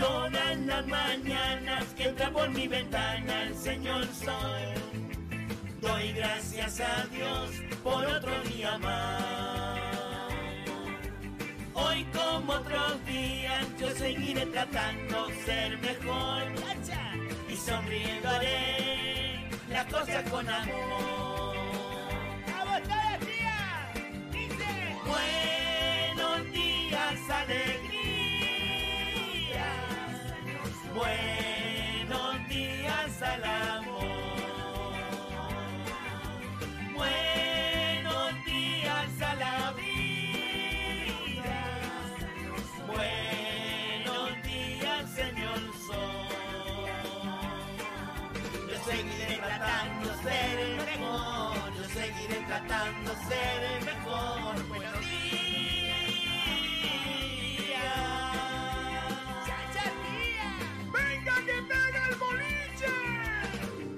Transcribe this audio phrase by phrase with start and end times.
[0.00, 4.64] Todas las mañanas que entra por mi ventana el Señor soy.
[5.82, 7.50] Doy gracias a Dios
[7.84, 9.78] por otro día más.
[11.74, 16.44] Hoy como otros días yo seguiré tratando ser mejor
[17.50, 21.39] y sonriendo haré las cosas con amor.
[50.22, 51.56] Ser el mejor.
[51.76, 54.68] Yo seguiré tratando de ser el mejor.
[54.68, 56.00] Buenos días.
[59.46, 60.48] ¡Chacha, tía!
[60.92, 62.92] ¡Venga que pega el boliche!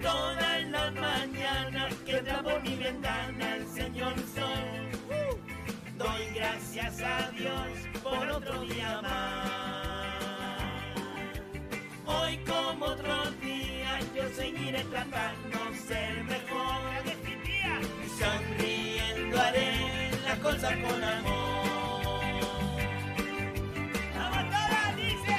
[0.01, 4.89] Todas las mañanas que entra por mi ventana el Señor Sol.
[5.99, 7.69] Doy gracias a Dios
[8.03, 9.43] por otro día más.
[12.07, 16.81] Hoy como otros días yo seguiré tratando ser mejor.
[18.05, 22.21] Y sonriendo haré las cosas con amor.
[24.17, 24.97] ¡Vamos todos!
[24.97, 25.37] ¡Dice!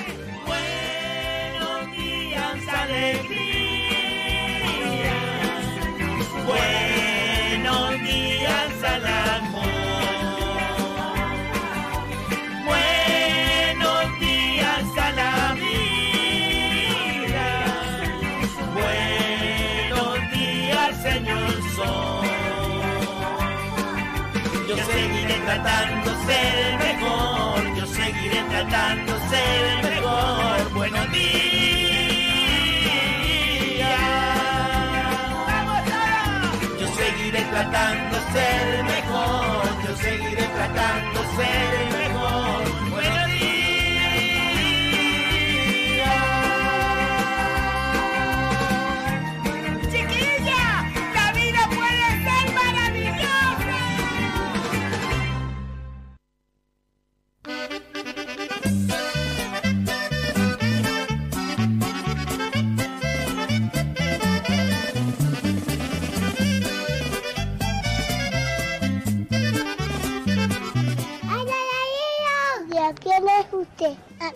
[0.47, 3.42] Buenos días, alegría.
[29.33, 30.73] Ser el mejor.
[30.73, 31.43] Buenos días.
[36.79, 41.92] Yo seguiré tratando de ser mejor, yo seguiré tratando de ser mejor.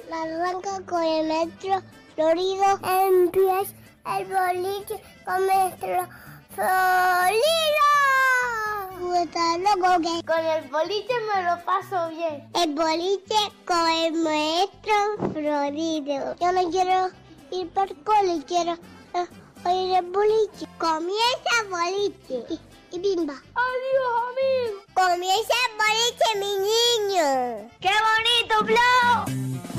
[0.07, 0.41] Usted?
[0.41, 1.81] Arranca con el metro
[2.15, 2.79] florido.
[2.83, 3.73] Empieza
[4.17, 6.07] el boliche con nuestro
[6.55, 7.43] florido.
[9.21, 12.49] Está loco que con el boliche me lo paso bien.
[12.53, 13.35] El boliche
[13.65, 14.93] con el maestro
[15.33, 16.35] florido.
[16.39, 17.09] Yo no quiero
[17.51, 18.73] ir por cole, quiero
[19.13, 19.27] eh,
[19.65, 20.67] oír el boliche.
[20.77, 22.45] Comienza el boliche.
[22.49, 23.33] Y, y bimba.
[23.33, 24.83] Adiós, amigo.
[24.93, 27.69] Comienza el boliche, mi niño.
[27.79, 29.76] ¡Qué bonito, Flo!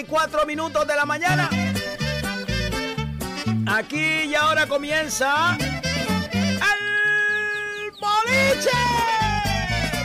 [0.00, 1.50] y cuatro minutos de la mañana.
[3.66, 5.68] Aquí y ahora comienza el
[8.00, 8.70] boliche.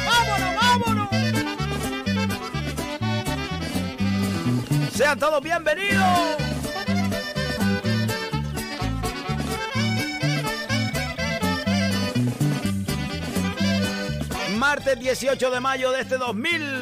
[0.05, 1.07] ¡Vámonos, vámonos!
[4.93, 6.35] Sean todos bienvenidos.
[14.55, 16.74] martes 18 de mayo de este 2021.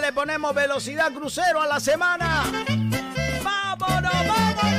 [0.00, 2.44] Le ponemos velocidad crucero a la semana.
[3.42, 4.72] ¡Vámonos, vámonos!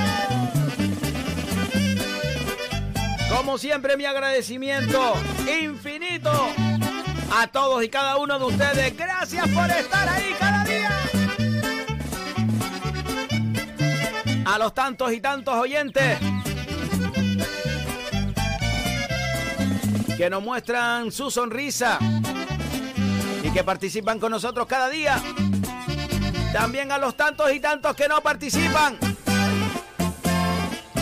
[3.30, 5.13] Como siempre, mi agradecimiento
[5.48, 6.31] infinito
[7.31, 8.98] a todos y cada uno de ustedes.
[8.98, 10.89] Gracias por estar ahí cada día.
[14.45, 16.18] A los tantos y tantos oyentes
[20.18, 21.98] que nos muestran su sonrisa
[23.53, 25.21] que participan con nosotros cada día.
[26.51, 28.97] También a los tantos y tantos que no participan,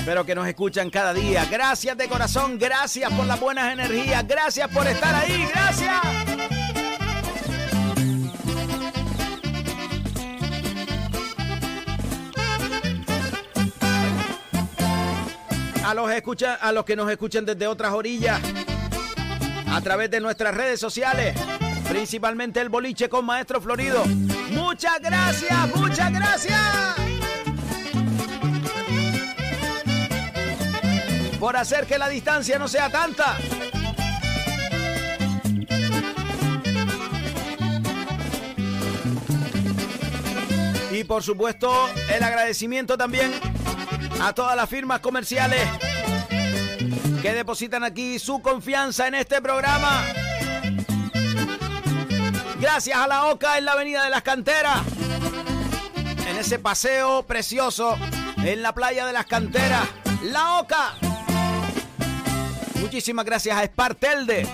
[0.06, 1.46] pero que nos escuchan cada día.
[1.50, 6.02] Gracias de corazón, gracias por las buenas energías, gracias por estar ahí, gracias.
[15.86, 18.40] A los, escucha, a los que nos escuchan desde otras orillas,
[19.68, 21.36] a través de nuestras redes sociales,
[21.92, 24.06] principalmente el boliche con Maestro Florido.
[24.52, 26.60] Muchas gracias, muchas gracias.
[31.38, 33.38] Por hacer que la distancia no sea tanta.
[40.92, 43.34] Y por supuesto, el agradecimiento también
[44.22, 45.62] a todas las firmas comerciales
[47.22, 50.21] que depositan aquí su confianza en este programa.
[52.62, 54.82] Gracias a la OCA en la Avenida de las Canteras.
[56.30, 57.98] En ese paseo precioso
[58.38, 59.90] en la playa de las Canteras.
[60.22, 60.94] La OCA.
[62.80, 64.48] Muchísimas gracias a Spar Telde.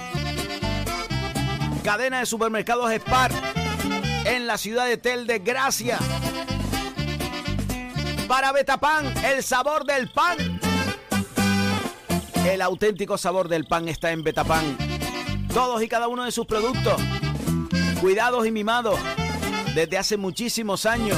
[1.84, 3.32] Cadena de supermercados Spar
[4.24, 5.40] en la ciudad de Telde.
[5.40, 6.00] Gracias.
[8.26, 10.62] Para Betapan, el sabor del pan.
[12.46, 14.78] El auténtico sabor del pan está en Betapan.
[15.54, 17.02] Todos y cada uno de sus productos,
[18.00, 19.00] cuidados y mimados
[19.74, 21.18] desde hace muchísimos años,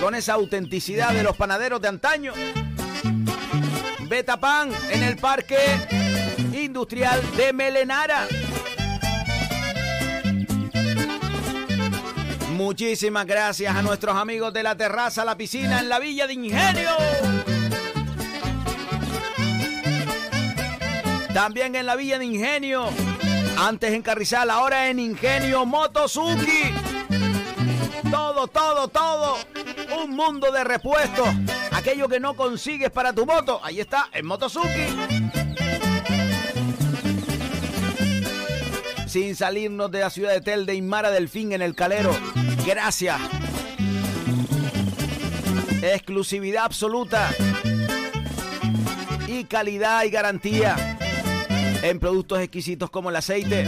[0.00, 2.32] con esa autenticidad de los panaderos de antaño.
[4.08, 5.58] Betapan en el Parque
[6.52, 8.26] Industrial de Melenara.
[12.50, 16.90] Muchísimas gracias a nuestros amigos de la terraza, la piscina en la Villa de Ingenio.
[21.32, 22.90] También en la Villa de Ingenio.
[23.64, 26.74] Antes en Carrizal, ahora en Ingenio Motosuki.
[28.10, 29.36] Todo, todo, todo.
[30.02, 31.28] Un mundo de repuestos.
[31.70, 33.60] Aquello que no consigues para tu moto.
[33.62, 34.66] Ahí está, en Motosuki.
[39.06, 42.10] Sin salirnos de la ciudad de Telde y Mara Delfín en el Calero.
[42.66, 43.20] Gracias.
[45.80, 47.30] Exclusividad absoluta.
[49.28, 50.91] Y calidad y garantía
[51.88, 53.66] en productos exquisitos como el aceite.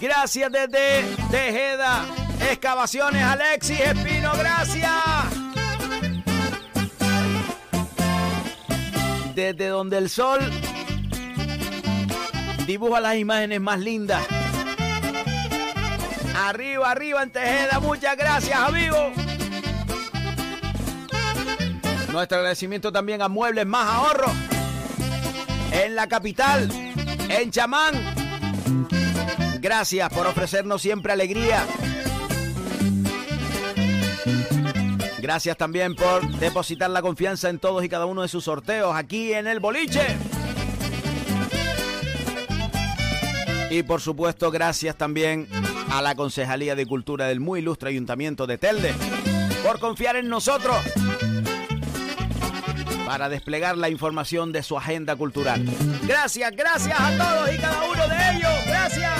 [0.00, 2.04] Gracias desde Tejeda,
[2.50, 4.90] Excavaciones, Alexis Espino, gracias.
[9.34, 10.40] Desde donde el sol
[12.66, 14.22] dibuja las imágenes más lindas.
[16.36, 19.19] Arriba, arriba en Tejeda, muchas gracias, amigos.
[22.12, 24.32] Nuestro agradecimiento también a Muebles Más Ahorro.
[25.72, 26.68] En la capital,
[27.28, 27.94] en Chamán.
[29.60, 31.64] Gracias por ofrecernos siempre alegría.
[35.20, 39.32] Gracias también por depositar la confianza en todos y cada uno de sus sorteos aquí
[39.32, 40.02] en el boliche.
[43.70, 45.46] Y por supuesto, gracias también
[45.92, 48.94] a la Concejalía de Cultura del muy ilustre Ayuntamiento de Telde
[49.62, 50.76] por confiar en nosotros
[53.10, 55.64] para desplegar la información de su agenda cultural.
[56.04, 58.52] Gracias, gracias a todos y cada uno de ellos.
[58.68, 59.12] Gracias.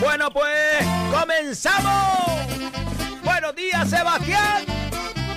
[0.00, 0.84] Bueno, pues
[1.16, 2.40] comenzamos.
[3.22, 4.64] Buenos días, Sebastián.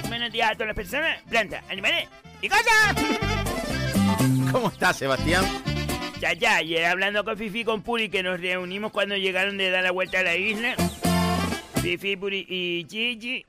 [0.07, 2.07] Buenos días a todas las personas, plantas, animales
[2.41, 2.95] y cosas.
[4.51, 5.45] ¿Cómo estás, Sebastián?
[6.19, 9.69] Ya, ya, ayer hablando con Fifi y con Puri que nos reunimos cuando llegaron de
[9.69, 10.75] dar la vuelta a la isla.
[11.81, 13.45] Fifi, Puri y Gigi.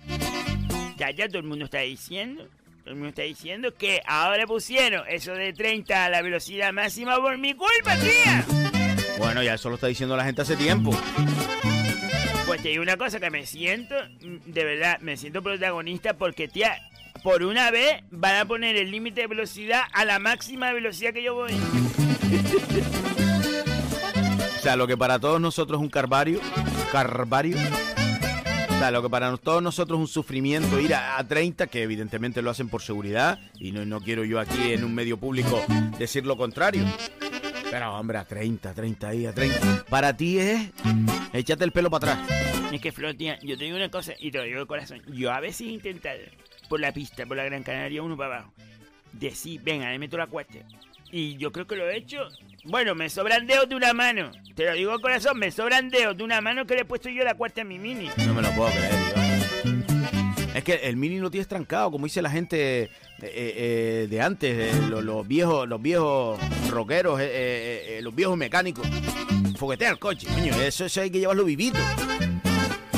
[0.96, 2.46] Ya, ya, todo el mundo está diciendo.
[2.84, 7.16] Todo el mundo está diciendo que ahora pusieron eso de 30 a la velocidad máxima
[7.16, 8.44] por mi culpa, tía.
[9.18, 10.92] Bueno, ya eso lo está diciendo la gente hace tiempo.
[12.46, 16.78] Pues te digo una cosa que me siento, de verdad, me siento protagonista porque, tía,
[17.24, 21.24] por una vez van a poner el límite de velocidad a la máxima velocidad que
[21.24, 21.52] yo voy.
[24.60, 26.38] O sea, lo que para todos nosotros es un carvario,
[26.92, 27.56] carvario.
[27.56, 32.42] O sea, lo que para todos nosotros es un sufrimiento ir a, 30, que evidentemente
[32.42, 35.64] lo hacen por seguridad, y no, no quiero yo aquí en un medio público
[35.98, 36.84] decir lo contrario.
[37.70, 39.86] Pero hombre, a 30, 30 ahí, a 30.
[39.88, 40.68] Para ti es
[41.32, 42.28] échate el pelo para atrás.
[42.70, 45.00] Es que Flotia, yo te digo una cosa y te lo digo de corazón.
[45.06, 46.20] Yo a veces he intentado
[46.68, 48.52] por la pista, por la Gran Canaria, uno para abajo,
[49.12, 50.58] decir, venga, le meto la cuesta.
[51.12, 52.28] Y yo creo que lo he hecho.
[52.64, 54.30] Bueno, me sobran dedos de una mano.
[54.54, 57.24] Te lo digo corazón, me sobran dedos de una mano que le he puesto yo
[57.24, 58.10] la cuesta a mi mini.
[58.26, 59.20] No me lo puedo creer, tío.
[60.54, 62.90] Es que el mini lo tienes trancado, como dice la gente eh,
[63.22, 68.86] eh, de antes, los, viejos, los viejos rockeros, eh, los viejos mecánicos.
[69.56, 71.78] Foguetea el coche, coño, eso, eso hay que llevarlo vivito.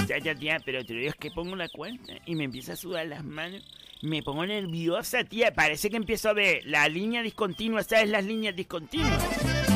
[0.07, 2.73] Ya, ya, tía, pero te lo digo es que pongo la cuenta y me empieza
[2.73, 3.63] a sudar las manos.
[4.03, 5.55] Me pongo nerviosa, tía.
[5.55, 7.85] Parece que empiezo a ver la línea discontinua.
[7.85, 9.23] ¿Sabes las líneas discontinuas?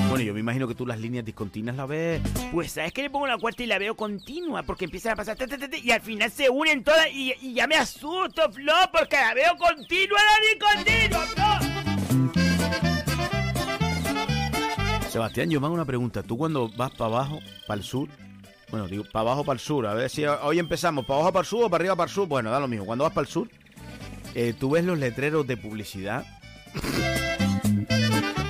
[0.08, 2.20] Bueno, yo me imagino que tú las líneas discontinuas las ves.
[2.50, 5.36] Pues sabes que le pongo la cuarta y la veo continua porque empiezan a pasar
[5.80, 10.18] y al final se unen todas y, ya me asusto, Flo, porque la veo continua
[10.18, 11.44] la discontinua, Flo.
[15.08, 16.24] Sebastián, yo me hago una pregunta.
[16.24, 18.08] ¿Tú cuando vas para abajo, para el sur,
[18.70, 19.86] bueno, digo, para abajo, para el sur.
[19.86, 22.14] A ver si hoy empezamos, ¿para abajo, para el sur o para arriba, para el
[22.14, 22.26] sur?
[22.26, 22.86] Bueno, da lo mismo.
[22.86, 23.48] Cuando vas para el sur,
[24.36, 26.26] eh, tú ves los letreros de publicidad.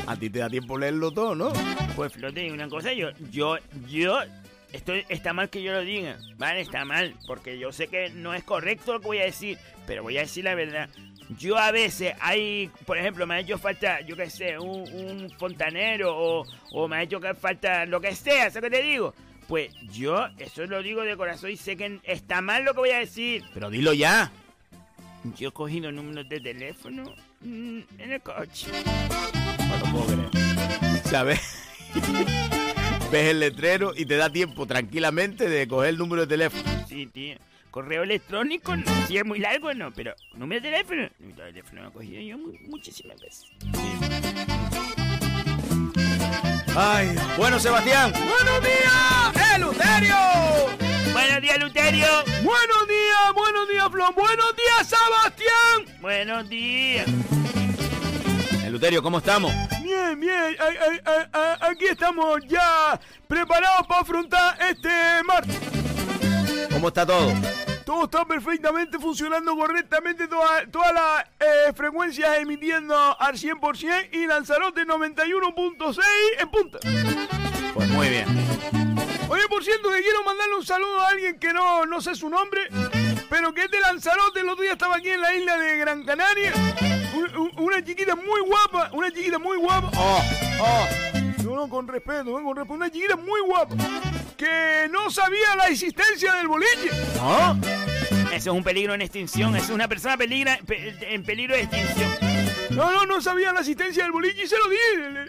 [0.05, 1.53] A ti te da tiempo leerlo todo, ¿no?
[1.95, 3.57] Pues Flote, una cosa, yo, yo,
[3.89, 4.19] yo,
[4.73, 6.61] estoy, está mal que yo lo diga, ¿vale?
[6.61, 10.03] Está mal, porque yo sé que no es correcto lo que voy a decir, pero
[10.03, 10.89] voy a decir la verdad.
[11.39, 16.17] Yo a veces hay, por ejemplo, me ha hecho falta, yo qué sé, un, fontanero
[16.17, 19.15] o, o, me ha hecho falta lo que sea, ¿sabes qué te digo?
[19.47, 22.91] Pues yo, eso lo digo de corazón y sé que está mal lo que voy
[22.91, 23.45] a decir.
[23.55, 24.33] Pero dilo ya.
[25.35, 27.05] Yo he cogido números de teléfono
[27.41, 28.69] mm, en el coche.
[29.93, 30.31] No.
[31.05, 31.41] ¿Sabes?
[33.11, 36.63] Ves el letrero y te da tiempo tranquilamente de coger el número de teléfono.
[36.89, 37.37] Sí, tío.
[37.71, 38.75] Correo electrónico,
[39.07, 41.09] si es muy largo, no, pero número de teléfono.
[41.19, 43.47] Número de teléfono lo he cogido yo muchísimas veces.
[46.75, 48.13] Ay, bueno, Sebastián.
[48.13, 50.86] Buenos días, Eluterio.
[51.13, 52.07] Buenos días, Luterio.
[52.43, 54.15] Buenos días, buenos días, Flon.
[54.15, 56.01] Buenos días, Sebastián.
[56.01, 57.07] Buenos días.
[58.65, 59.53] Eluterio, ¿cómo estamos?
[59.83, 60.57] Bien, bien.
[61.61, 65.59] Aquí estamos ya preparados para afrontar este martes.
[66.73, 67.33] ¿Cómo está todo?
[67.85, 76.03] Todo está perfectamente funcionando correctamente, todas las eh, frecuencias emitiendo al 100% y Lanzarote 91.6
[76.41, 76.79] en punta.
[77.75, 78.86] Pues muy bien.
[79.29, 82.29] Oye, por cierto, que quiero mandarle un saludo a alguien que no, no sé su
[82.29, 82.69] nombre,
[83.29, 84.41] pero que es de Lanzarote.
[84.41, 86.53] El otro día estaba aquí en la isla de Gran Canaria.
[87.57, 89.91] Una, chiquita muy guapa, una chiquita muy guapa.
[89.97, 90.23] Oh,
[90.61, 90.87] oh.
[91.45, 92.75] No, no, con respeto, con respeto.
[92.75, 93.75] Una chiquita muy guapa
[94.37, 96.91] que no sabía la existencia del boliche.
[97.17, 97.59] ¿No?
[98.33, 99.57] Eso es un peligro en extinción.
[99.57, 102.11] Es una persona peligra, en peligro de extinción.
[102.71, 104.77] No, no, no sabía la existencia del boliche y se lo di.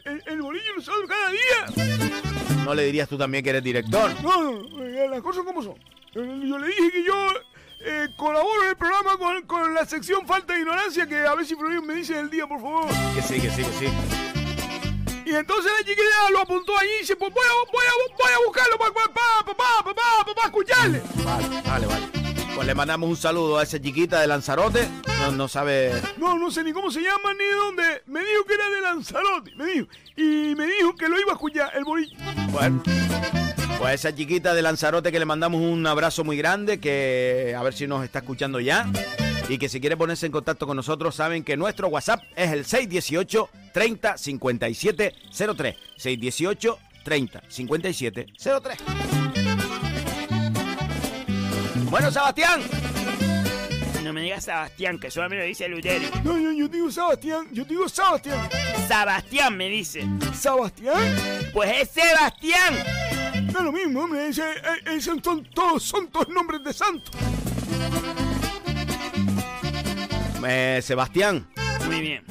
[0.06, 2.27] El, el, boliche lo sabe cada día.
[2.68, 4.12] ¿No le dirías tú también que eres director?
[4.22, 5.76] No, no, eh, las cosas como son.
[6.16, 7.16] Eh, yo le dije que yo
[7.80, 11.46] eh, colaboro en el programa con, con, la sección Falta de Ignorancia, que a ver
[11.46, 12.90] si Florian me dice el día, por favor.
[13.16, 13.86] Que sí, que sí, que sí.
[15.26, 18.34] Y entonces la chiquilla lo apuntó allí y dice, pues voy a, voy a, voy
[18.34, 21.02] a buscarlo para, para, para, para, para, escucharle.
[21.24, 22.17] Vale, vale, vale.
[22.58, 24.88] Pues le mandamos un saludo a esa chiquita de Lanzarote.
[25.20, 25.92] No, no sabe...
[26.18, 27.84] No, no sé ni cómo se llama ni de dónde.
[28.08, 29.88] Me dijo que era de Lanzarote, me dijo.
[30.16, 32.18] Y me dijo que lo iba a escuchar, el bolillo.
[32.50, 32.82] Bueno...
[33.78, 37.62] Pues a esa chiquita de Lanzarote que le mandamos un abrazo muy grande, que a
[37.62, 38.90] ver si nos está escuchando ya
[39.48, 42.66] y que si quiere ponerse en contacto con nosotros saben que nuestro WhatsApp es el
[42.66, 45.76] 618 30 57 03.
[45.96, 49.27] 618 30 57 03.
[51.90, 52.62] Bueno, Sebastián.
[54.04, 56.08] No me digas Sebastián, que solo me lo dice Lutero.
[56.24, 58.50] No, yo, yo digo Sebastián, yo digo Sebastián.
[58.88, 60.06] Sebastián me dice.
[60.34, 61.16] ¿Sebastián?
[61.54, 62.74] Pues es Sebastián.
[63.52, 64.28] No es lo mismo, hombre.
[64.28, 64.44] Ese,
[64.86, 67.12] ese son, todos, son todos nombres de santo.
[70.46, 71.48] Eh, Sebastián.
[71.86, 72.24] Muy bien.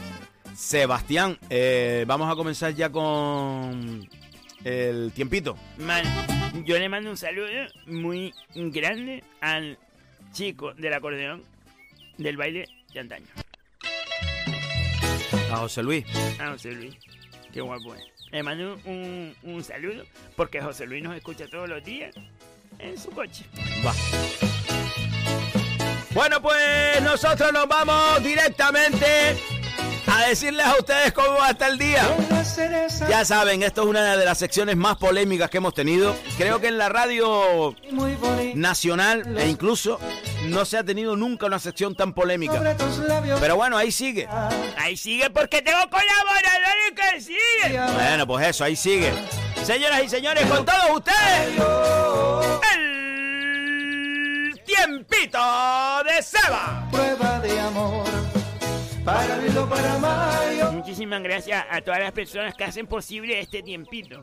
[0.54, 4.08] Sebastián, eh, vamos a comenzar ya con
[4.64, 5.56] el tiempito.
[6.64, 7.48] Yo le mando un saludo
[7.86, 9.78] muy grande al
[10.32, 11.44] chico del acordeón
[12.18, 13.26] del baile de antaño.
[15.50, 16.04] A José Luis.
[16.40, 16.94] A José Luis.
[17.52, 18.02] Qué guapo es.
[18.32, 22.14] Le mando un, un saludo porque José Luis nos escucha todos los días
[22.78, 23.44] en su coche.
[23.84, 23.94] Va.
[26.12, 29.36] Bueno, pues nosotros nos vamos directamente
[30.06, 32.02] a decirles a ustedes cómo va a estar el día.
[33.08, 36.16] Ya saben, esto es una de las secciones más polémicas que hemos tenido.
[36.38, 37.74] Creo que en la radio
[38.54, 39.98] nacional e incluso
[40.44, 42.62] no se ha tenido nunca una sección tan polémica.
[43.40, 44.28] Pero bueno, ahí sigue.
[44.76, 47.82] Ahí sigue porque tengo colaboradores que siguen.
[47.94, 49.12] Bueno, pues eso, ahí sigue.
[49.64, 51.60] Señoras y señores, con todos ustedes,
[52.74, 55.38] el tiempito
[56.04, 56.88] de Seba.
[56.92, 58.35] Prueba de amor.
[59.06, 59.38] Para
[59.70, 60.72] para mayo.
[60.72, 64.20] Muchísimas gracias a todas las personas que hacen posible este tiempito.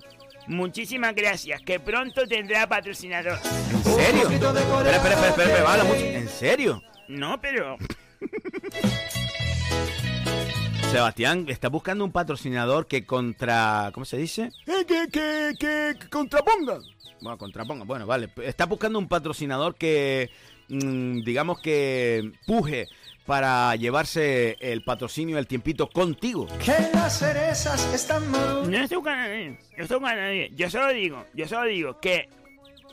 [0.48, 3.40] Muchísimas gracias, que pronto tendrá patrocinador.
[3.72, 4.30] ¿En serio?
[4.30, 6.84] Espera, espera, espera, espera, espera, ¿En serio?
[7.08, 7.78] No, pero...
[10.92, 13.90] Sebastián, está buscando un patrocinador que contra...
[13.94, 14.52] ¿Cómo se dice?
[14.68, 16.80] Eh, que, que, que, que contraponga.
[17.22, 17.86] Bueno, contraponga.
[17.86, 18.30] Bueno, vale.
[18.44, 20.30] Está buscando un patrocinador que,
[20.68, 22.90] mm, digamos que puje
[23.26, 26.48] para llevarse el patrocinio del tiempito contigo.
[26.64, 29.58] Que las cerezas están No estoy buscando a nadie.
[29.78, 30.52] No estoy buscando a nadie.
[30.56, 32.30] Yo solo digo, yo solo digo que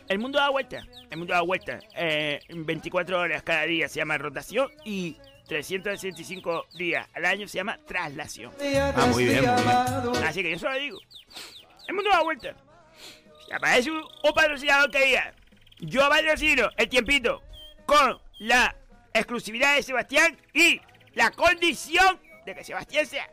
[0.08, 0.84] el mundo da vuelta.
[1.10, 1.80] El mundo da vuelta.
[1.96, 5.16] Eh, 24 horas cada día se llama rotación y
[5.48, 8.52] 365 días al año se llama traslación.
[8.94, 9.62] Ah, muy bien, muy
[10.12, 10.24] bien.
[10.24, 10.98] Así que yo solo digo,
[11.88, 12.54] el mundo da vuelta.
[13.46, 15.34] Si aparece un, un patrocinador que diga,
[15.80, 17.42] yo patrocino el tiempito
[17.84, 18.76] con la
[19.12, 20.80] exclusividad de Sebastián y
[21.14, 23.28] la condición de que Sebastián sea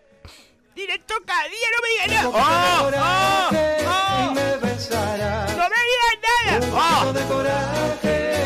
[0.76, 2.30] directo cada día, no me digan nada.
[2.30, 2.92] ¡Oh!
[2.94, 3.50] ¡Oh!
[3.90, 4.28] ¡Oh!
[4.28, 6.58] ¡No me digan nada!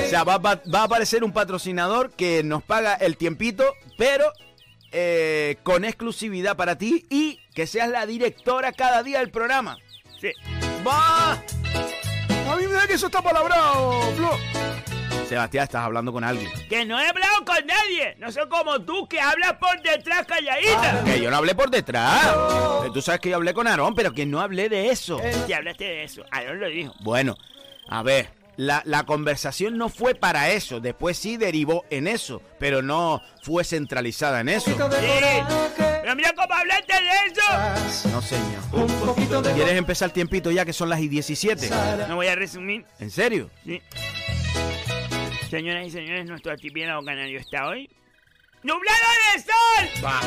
[0.06, 4.32] O sea, va, a aparecer un patrocinador que nos paga el tiempito, pero
[4.92, 9.78] eh, con exclusividad para ti y que seas la directora cada día del programa.
[10.20, 10.32] Sí.
[10.86, 11.34] ¡Va!
[11.34, 14.38] A mí me da que eso está palabrado, Flo.
[15.32, 16.52] Sebastián, estás hablando con alguien.
[16.68, 18.18] Que no he hablado con nadie.
[18.18, 21.00] No soy como tú que hablas por detrás calladita.
[21.00, 22.36] Ah, que yo no hablé por detrás.
[22.94, 25.22] Tú sabes que yo hablé con Aarón, pero que no hablé de eso.
[25.48, 26.94] Si hablaste de eso, Aarón lo dijo.
[27.00, 27.38] Bueno,
[27.88, 28.42] a ver.
[28.58, 33.64] La, la, conversación no fue para eso, después sí derivó en eso, pero no fue
[33.64, 34.70] centralizada en eso.
[34.70, 34.76] Sí,
[36.12, 38.10] pero mira cómo hablaste de eso.
[38.10, 39.54] No, señor.
[39.56, 41.70] ¿Quieres empezar el tiempito ya que son las y 17?
[42.10, 42.86] No voy a resumir.
[43.00, 43.50] ¿En serio?
[43.64, 43.82] Sí.
[45.52, 47.90] Señoras y señores, nuestro archipiélago canario está hoy.
[48.64, 48.98] ¡Nublado
[49.34, 50.06] de sol!
[50.06, 50.22] Va.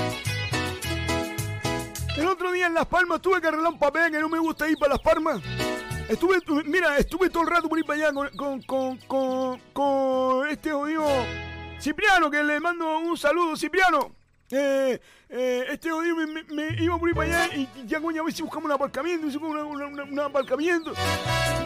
[2.19, 4.69] El otro día en Las Palmas tuve que arreglar un papel que no me gusta
[4.69, 5.41] ir para Las Palmas.
[6.11, 10.73] Estuve, mira, estuve todo el rato por ir para allá con, con, con, con, este
[10.73, 11.07] jodido
[11.81, 14.15] Cipriano, que le mando un saludo, Cipriano.
[14.57, 18.33] Eh, eh, este jodido me, iba por ir para allá y ya coño a ver
[18.33, 20.93] si buscamos un aparcamiento, un aparcamiento.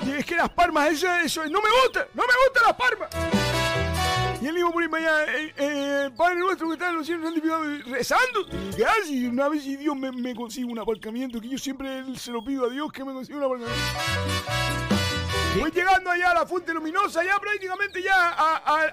[0.06, 4.40] Y es que las palmas, eso, eso, no me gusta, no me gustan las palmas.
[4.40, 7.34] Y él iba por ir allá, eh, eh, Padre nuestro que está en los cielos
[7.84, 8.46] rezando.
[8.74, 9.28] ¿Qué hace?
[9.28, 12.66] Una vez si Dios me, me consigue un aparcamiento, que yo siempre se lo pido
[12.66, 13.82] a Dios que me consiga un aparcamiento.
[15.60, 18.30] Voy llegando allá a la fuente luminosa, ya prácticamente ya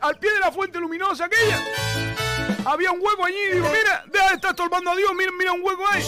[0.02, 2.25] al pie de la fuente luminosa aquella.
[2.66, 5.62] Había un hueco allí, digo, mira, deja de estar estorbando a Dios, mira, mira un
[5.64, 6.04] hueco ahí.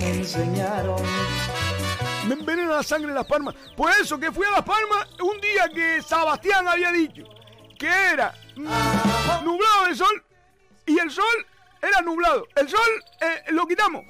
[0.00, 1.02] me enseñaron.
[2.26, 3.54] Me envenena la sangre en las palmas.
[3.76, 7.24] Por eso que fui a las palmas un día que Sebastián había dicho
[7.78, 10.24] que era nublado el sol
[10.86, 11.46] y el sol
[11.82, 12.46] era nublado.
[12.56, 12.80] El sol
[13.20, 14.04] eh, lo quitamos.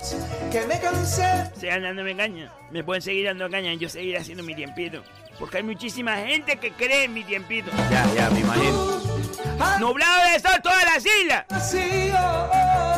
[0.51, 1.51] Que me cansé.
[1.59, 2.53] Sigan dándome caña.
[2.71, 5.03] Me pueden seguir dando caña y yo seguir haciendo mi tiempito.
[5.39, 7.71] Porque hay muchísima gente que cree en mi tiempito.
[7.91, 9.06] Ya, ya, me imagino.
[9.79, 11.75] Nublado de sol todas las islas.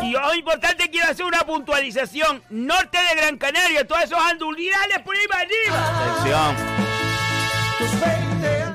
[0.02, 2.42] Y hoy importante quiero hacer una puntualización.
[2.50, 6.16] Norte de Gran Canaria, todos esos andulidales por ahí para arriba.
[6.16, 6.88] Atención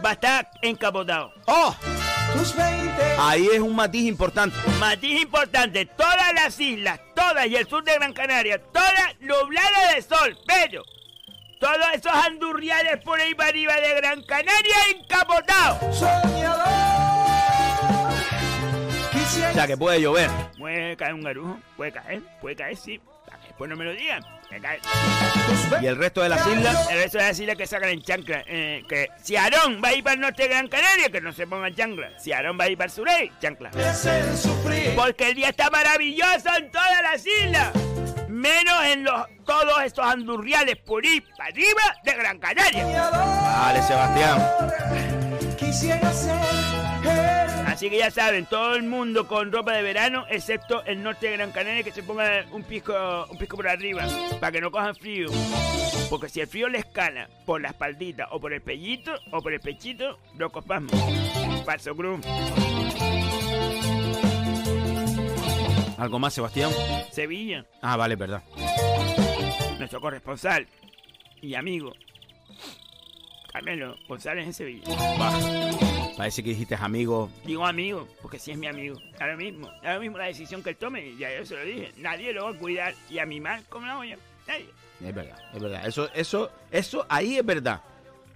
[0.04, 1.34] va a estar encapotado.
[1.46, 1.76] ¡Oh!
[3.20, 4.58] Ahí es un matiz importante.
[4.80, 5.86] Matiz importante.
[5.86, 10.84] Todas las islas, todas y el sur de Gran Canaria, todas nubladas de sol, pero
[11.60, 16.04] todos esos andurriales por ahí para arriba de Gran Canaria encapotados.
[19.54, 20.32] O sea que puede llover.
[20.58, 23.00] Puede caer un garujo, puede caer, puede caer, sí.
[23.48, 24.24] Después no me lo digan.
[25.80, 26.90] ¿Y el resto de las islas?
[26.90, 28.44] El resto de las islas que sacan en chancla.
[28.48, 31.32] Eh, que si Aarón va a ir para el norte de Gran Canaria, que no
[31.34, 32.18] se ponga en chancla.
[32.18, 33.08] Si Aarón va a ir para el sur,
[33.40, 33.70] chancla.
[34.96, 37.74] Porque el día está maravilloso en todas las islas.
[38.30, 42.86] Menos en los todos estos andurriales por ir para arriba de Gran Canaria.
[43.12, 44.42] Vale, Sebastián.
[45.60, 51.02] Quisiera ser Así que ya saben, todo el mundo con ropa de verano, excepto el
[51.02, 54.06] norte de Gran Canaria, que se ponga un pisco, un pisco por arriba,
[54.40, 55.28] para que no cojan frío.
[56.08, 59.54] Porque si el frío les cala por la espaldita o por el pellito o por
[59.54, 60.92] el pechito, lo copamos.
[61.66, 62.24] Falso cruz.
[65.98, 66.70] ¿Algo más, Sebastián?
[67.12, 67.66] Sevilla.
[67.82, 68.44] Ah, vale, verdad.
[69.80, 70.68] nuestro corresponsal
[71.42, 71.92] y amigo,
[73.54, 74.84] Carmelo González en Sevilla.
[76.18, 77.30] Parece que dijiste amigo.
[77.46, 79.00] Digo amigo, porque si es mi amigo.
[79.20, 81.92] Lo mismo, lo mismo la decisión que él tome, ya yo se lo dije.
[81.98, 84.18] Nadie lo va a cuidar y a mimar como la olla.
[84.48, 84.70] Nadie.
[85.02, 85.88] Es verdad, es verdad.
[85.88, 87.82] Eso, eso, eso ahí es verdad.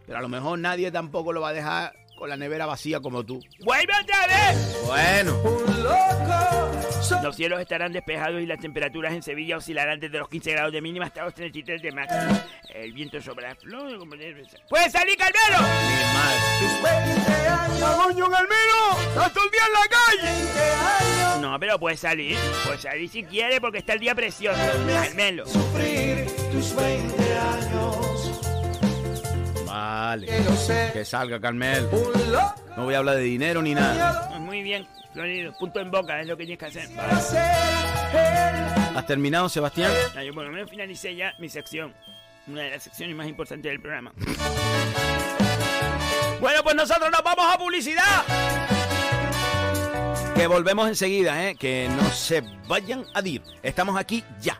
[0.06, 3.24] Pero a lo mejor nadie tampoco lo va a dejar con la nevera vacía como
[3.24, 3.42] tú.
[3.64, 4.84] ¡Vuelve otra vez!
[4.86, 5.38] Bueno.
[7.24, 10.82] Los cielos estarán despejados y las temperaturas en Sevilla oscilarán desde los 15 grados de
[10.82, 12.46] mínima hasta los 33 de máxima.
[12.70, 13.18] El viento
[14.00, 14.62] como debe ser.
[14.68, 15.60] ¡Puede salir, Carmelo!
[15.60, 16.38] Mi madre.
[17.80, 19.00] ¡Coño, Carmelo!
[19.10, 21.42] ¡Estás todo el día en la calle!
[21.42, 22.38] No, pero puede salir.
[22.66, 24.60] Puede salir si quiere porque está el día precioso.
[24.88, 25.46] Carmelo.
[29.78, 30.28] Vale.
[30.92, 31.88] Que salga, Carmel.
[32.76, 34.28] No voy a hablar de dinero ni nada.
[34.28, 35.54] Pues Muy bien, Florido.
[35.54, 36.90] Punto en boca es lo que tienes que hacer.
[38.96, 39.92] ¿Has terminado, Sebastián?
[40.16, 41.94] Ya, yo por lo menos finalicé ya mi sección.
[42.48, 44.14] Una de las secciones más importantes del programa.
[46.40, 48.24] Bueno, pues nosotros nos vamos a publicidad.
[50.36, 51.56] Que volvemos enseguida, ¿eh?
[51.56, 53.44] Que no se vayan a ir.
[53.62, 54.60] Estamos aquí ya.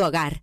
[0.00, 0.42] hogar.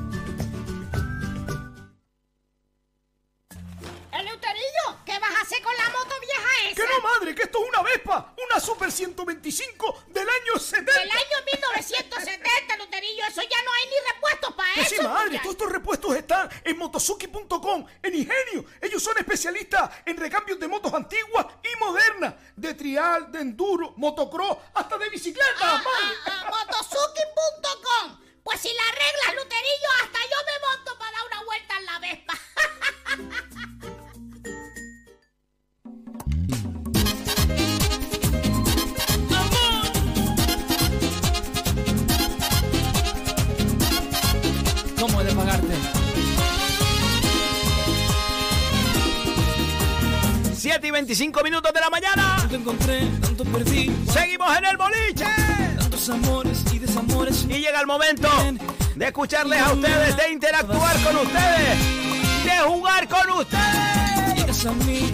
[7.35, 10.91] Que esto es una Vespa, una Super 125 del año 70.
[10.91, 14.95] Del año 1970, Luterillo, eso ya no hay ni repuestos para Que eso.
[14.95, 18.65] sí, madre, todos estos repuestos están en motosuki.com, en Ingenio.
[18.81, 24.57] Ellos son especialistas en recambios de motos antiguas y modernas, de trial, de enduro, motocross,
[24.73, 26.17] hasta de bicicleta, Ah, madre.
[26.25, 28.19] ah, ah, motosuki.com.
[28.43, 31.99] Pues si la arreglas, Luterillo, hasta yo me monto para dar una vuelta en la
[31.99, 32.33] Vespa.
[45.01, 45.73] ¿Cómo he de pagarte?
[50.55, 52.35] 7 y 25 minutos de la mañana.
[52.37, 53.91] Tanto encontré, tanto perdí.
[54.13, 55.25] Seguimos en el boliche.
[55.79, 57.45] Tantos amores y desamores.
[57.45, 58.29] Y llega el momento
[58.95, 64.35] de escucharles a ustedes, de interactuar con ustedes, de jugar con ustedes.
[64.35, 65.11] Llegas a mí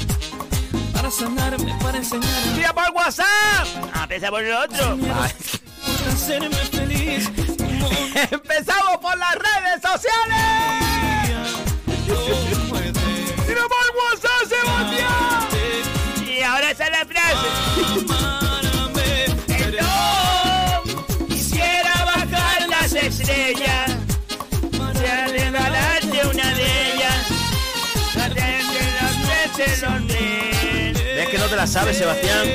[0.92, 2.56] para sanarme, para enseñarme.
[2.56, 3.68] Tira por WhatsApp.
[3.94, 4.96] Ah, pesa por el otro.
[4.96, 7.32] Otras hacerme feliz.
[8.32, 10.78] Empezamos por las redes sociales.
[13.46, 15.48] ¡Tira por WhatsApp, Sebastián!
[16.28, 17.48] Y ahora está la frase.
[19.80, 23.92] No quisiera bajar las estrellas.
[25.02, 27.26] Ya regalarte una de ellas.
[28.16, 29.16] Atende las
[29.58, 30.94] veces donde.
[31.16, 32.48] ¿Ves que no te la sabes, Sebastián?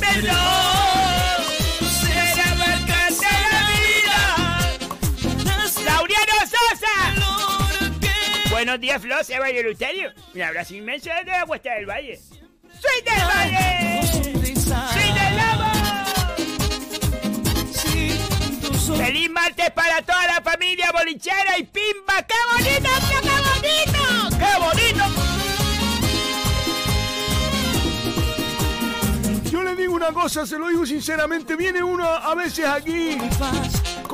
[0.00, 0.85] Perdón.
[8.50, 10.12] Buenos días, Flo, Seba y Eleuterio.
[10.34, 12.18] Un abrazo inmenso desde la Cuesta del Valle.
[12.18, 14.00] ¡Soy del Valle!
[14.06, 15.66] ¡Soy del Lobo!
[18.96, 22.22] ¡Feliz martes para toda la familia bolichera y pimba!
[22.26, 24.02] ¡Qué bonito, Flo, qué bonito!
[24.38, 25.04] ¡Qué bonito!
[29.50, 33.18] Yo le digo una cosa, se lo digo sinceramente, viene uno a veces aquí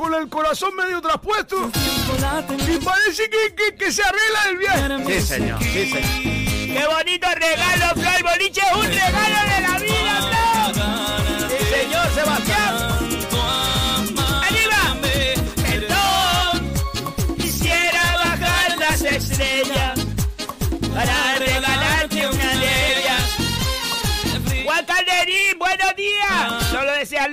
[0.03, 1.71] con el corazón medio traspuesto
[2.67, 5.21] y parece que, que- que se arregla el viaje.
[5.21, 5.63] Sí, señor.
[5.63, 6.77] Sí, señor.
[6.77, 8.09] ¡Qué bonito regalo, Flo!
[8.17, 11.47] ¡El boliche es un regalo de la vida, Flo!
[11.47, 12.62] Sí, señor, Sebastián.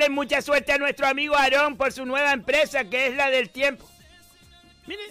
[0.01, 3.51] Desearle mucha suerte a nuestro amigo Aarón por su nueva empresa que es la del
[3.51, 3.89] tiempo.
[4.87, 5.03] Mire,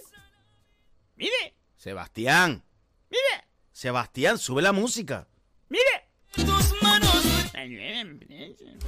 [1.15, 2.63] mire, Sebastián.
[3.09, 5.27] mire, Sebastián, sube la música.
[5.69, 5.83] mire.
[6.31, 7.25] Tus manos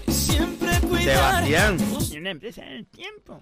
[0.07, 1.43] siempre cuidar.
[1.43, 1.77] Sebastián.
[2.17, 3.39] Una empresa del tiempo.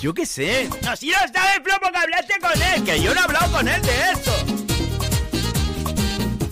[0.00, 0.68] Yo qué sé.
[0.84, 2.84] No, si lo sabes, Flo, porque hablaste con él.
[2.84, 4.32] Que yo no he hablado con él de esto.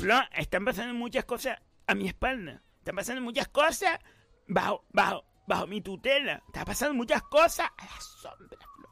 [0.01, 2.63] Flo, están pasando muchas cosas a mi espalda.
[2.79, 3.99] Están pasando muchas cosas
[4.47, 6.43] bajo, bajo, bajo mi tutela.
[6.47, 8.89] Están pasando muchas cosas a la sombra, Flo.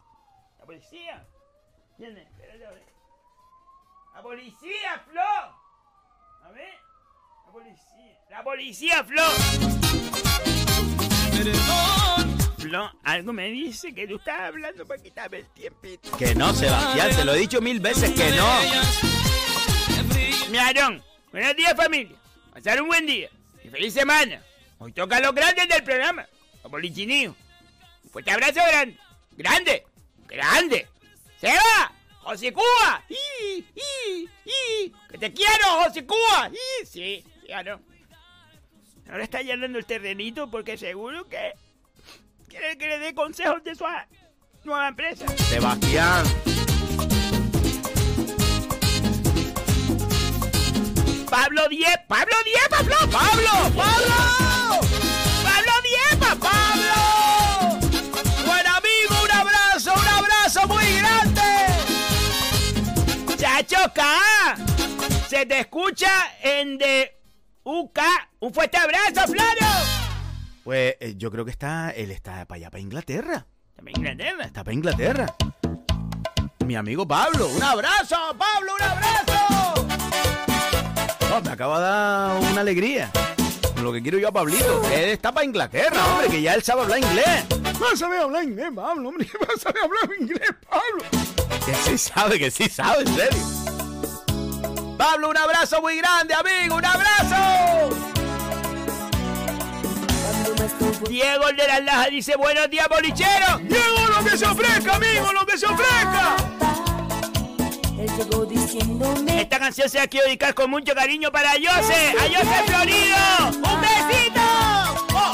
[0.59, 1.27] La policía.
[1.99, 2.87] Viene, espérate a ver.
[4.15, 5.23] La policía, Flo.
[6.43, 6.75] A ver.
[7.47, 8.19] La policía.
[8.31, 9.23] La policía, Flo.
[12.59, 16.17] Flo, algo me dice que tú estás hablando para quitarme el tiempito.
[16.17, 18.47] Que no, Sebastián, te lo he dicho mil veces que no.
[20.51, 22.17] Mi Aarón, buenos días familia.
[22.53, 23.31] Pasar un buen día
[23.65, 24.43] y feliz semana.
[24.83, 26.27] Hoy toca los grandes del programa,
[26.63, 27.37] como Lichinío.
[28.03, 28.99] Un fuerte abrazo grande.
[29.37, 29.85] ¡Grande!
[30.27, 30.89] ¡Grande!
[31.39, 31.93] ¡Seba!
[32.23, 33.05] ¡José Cuba!
[33.11, 34.93] ¡Y, y, y!
[35.11, 36.51] ¡Que te quiero, José Cuba!
[36.51, 36.87] ¡Y!
[36.87, 37.85] Sí, Aarón.
[39.11, 41.53] Ahora está llenando el terrenito porque seguro que
[42.49, 43.85] quiere que le dé consejos de su
[44.65, 45.27] nueva empresa.
[45.37, 46.25] Sebastián.
[51.31, 54.81] Pablo Diepa, Pablo Diepa, Flo, Pablo, Pablo,
[55.45, 57.79] Pablo Diepa, Pablo.
[58.45, 61.43] Buen amigo, un abrazo, un abrazo muy grande.
[63.37, 64.57] Chacho K,
[65.29, 66.11] se te escucha
[66.43, 67.17] en de
[67.63, 68.01] UK.
[68.41, 69.71] Un fuerte abrazo, Floro.
[70.65, 73.47] Pues eh, yo creo que está, él está para allá, para Inglaterra.
[73.77, 74.45] También Inglaterra.
[74.47, 75.27] Está para Inglaterra.
[76.67, 79.40] Mi amigo Pablo, un abrazo, Pablo, un abrazo.
[81.31, 83.09] No, me acaba de dar una alegría.
[83.75, 84.83] Con lo que quiero yo a Pablito.
[84.83, 87.45] que Él está para Inglaterra, hombre, que ya él sabe hablar inglés.
[87.93, 89.29] A saber hablar inglés, Pablo, hombre.
[89.57, 91.05] A saber hablar inglés, Pablo.
[91.65, 93.43] Que sí sabe, que sí sabe, en serio.
[94.99, 97.91] Pablo, un abrazo muy grande, amigo, un abrazo.
[101.09, 103.59] Diego de las Lajas dice buenos días, bolichero.
[103.63, 106.37] Diego, lo que se ofrezca, amigo, lo que se ofrezca.
[109.39, 113.17] Esta canción se la quiero dedicar con mucho cariño para Jose, a Jose Florido.
[113.75, 114.41] ¡Un besito!
[115.15, 115.33] Oh.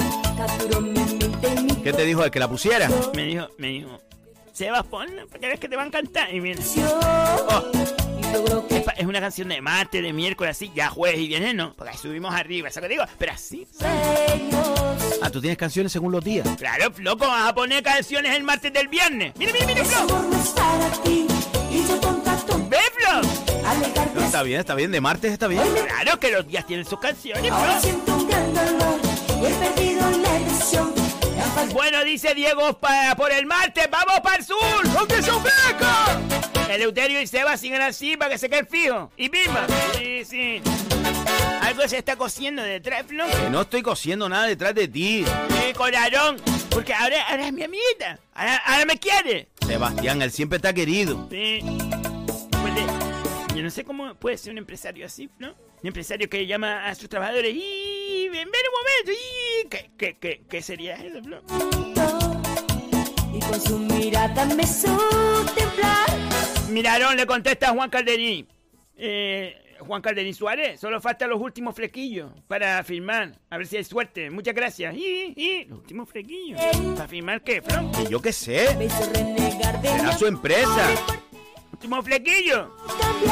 [1.82, 2.88] ¿Qué te dijo el que la pusiera?
[3.14, 4.00] Me dijo, me dijo,
[4.52, 6.34] Sebas, ponla porque ves que te va a encantar.
[6.34, 6.60] Y mira,
[7.48, 7.62] Oh,
[8.70, 11.74] es, pa- es una canción de martes, de miércoles, así, ya jueves y viernes, ¿no?
[11.74, 13.04] Porque ahí subimos arriba, ¿sabes lo que digo?
[13.18, 13.66] Pero así,
[15.22, 16.48] ah, tú tienes canciones según los días.
[16.58, 19.32] claro, loco, vas a poner canciones el martes del viernes.
[19.36, 20.06] Mira, mira, mira, Flo.
[24.36, 25.62] No, está bien, está bien, de martes está bien.
[25.88, 27.50] Claro que los días tienen sus canciones.
[31.72, 34.58] Bueno, dice Diego, para, por el martes, vamos para el sur.
[34.92, 36.20] ¡Lo que se ofrezca!
[36.68, 39.08] Eleuterio y Seba sigan así para que se queden fijos.
[39.16, 39.66] Y viva.
[39.96, 40.60] Sí, sí.
[41.62, 43.24] Algo se está cociendo detrás, Flo.
[43.26, 45.24] Que no estoy cosiendo nada detrás de ti.
[45.24, 46.36] Sí, con Aarón.
[46.68, 48.18] Porque ahora, ahora es mi amiguita.
[48.34, 49.48] Ahora, ahora me quiere.
[49.66, 51.26] Sebastián, él siempre está querido.
[51.30, 51.60] Sí.
[53.56, 55.48] Yo no sé cómo puede ser un empresario así, ¿no?
[55.48, 59.12] Un empresario que llama a sus trabajadores y ven, ven un momento.
[59.12, 61.42] Y, ¿qué, qué, qué, qué sería eso, Flo?
[63.32, 64.94] y con su mirada me hizo
[65.54, 66.06] temblar.
[66.68, 68.46] Mira, Aarón le contesta a Juan Calderín.
[68.94, 73.38] Eh, Juan Calderín Suárez, solo faltan los últimos flequillos para firmar.
[73.48, 74.28] A ver si hay suerte.
[74.28, 74.94] Muchas gracias.
[74.94, 76.60] Y, y, los últimos flequillos.
[76.94, 77.90] ¿Para firmar qué, Fran?
[78.04, 78.66] Y yo qué sé.
[79.80, 80.94] Será su empresa.
[81.76, 82.74] Último flequillo.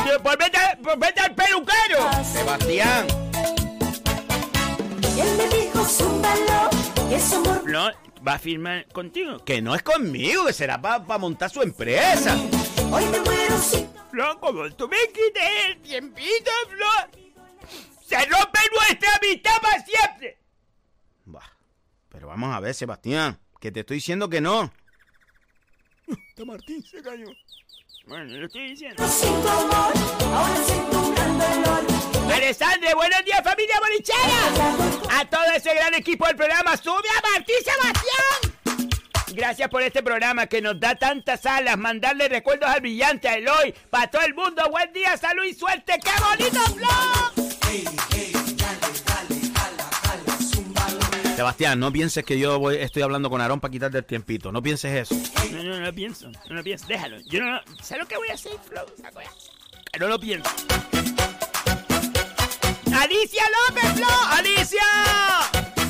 [0.04, 2.12] Pero Por vete, por vete al peluquero.
[2.22, 3.06] Sebastián.
[5.16, 6.68] Y él me dijo, zúmbalo,
[7.10, 9.42] y eso amor Flor, ¿va a firmar contigo?
[9.46, 12.36] Que no es conmigo, que será para montar su empresa.
[12.92, 17.10] Hoy me muero sin Flor, como tú me quites el tiempito, Flor.
[18.06, 20.38] Se rompe nuestra amistad para siempre.
[21.24, 21.50] Bah,
[22.10, 24.70] pero vamos a ver, Sebastián, que te estoy diciendo que no.
[26.44, 27.26] Martín se cayó.
[28.06, 29.02] Bueno, lo estoy diciendo.
[32.32, 35.20] Alessandre, buenos días familia bolichera.
[35.20, 38.94] A todo ese gran equipo del programa, sube a Martín Sebastián.
[39.34, 41.78] Gracias por este programa que nos da tantas alas.
[41.78, 44.68] Mandarle recuerdos al brillante, a Eloy, para todo el mundo.
[44.70, 45.98] Buen día, salud y suerte.
[46.02, 48.33] ¡Qué bonito, Flo!
[51.36, 54.52] Sebastián, no pienses que yo voy- estoy hablando con Aarón para quitarte el tiempito.
[54.52, 55.14] No pienses eso.
[55.52, 56.30] No, no, no lo pienso.
[56.48, 56.86] No lo pienso.
[56.86, 57.16] Déjalo.
[57.26, 58.80] Yo no, ¿Sabes lo que voy a hacer, Flo?
[58.96, 60.00] ¿Sabes lo que voy a hacer?
[60.00, 60.50] No lo pienso.
[62.96, 64.06] ¡Alicia López, Flo!
[64.30, 64.82] ¡Alicia!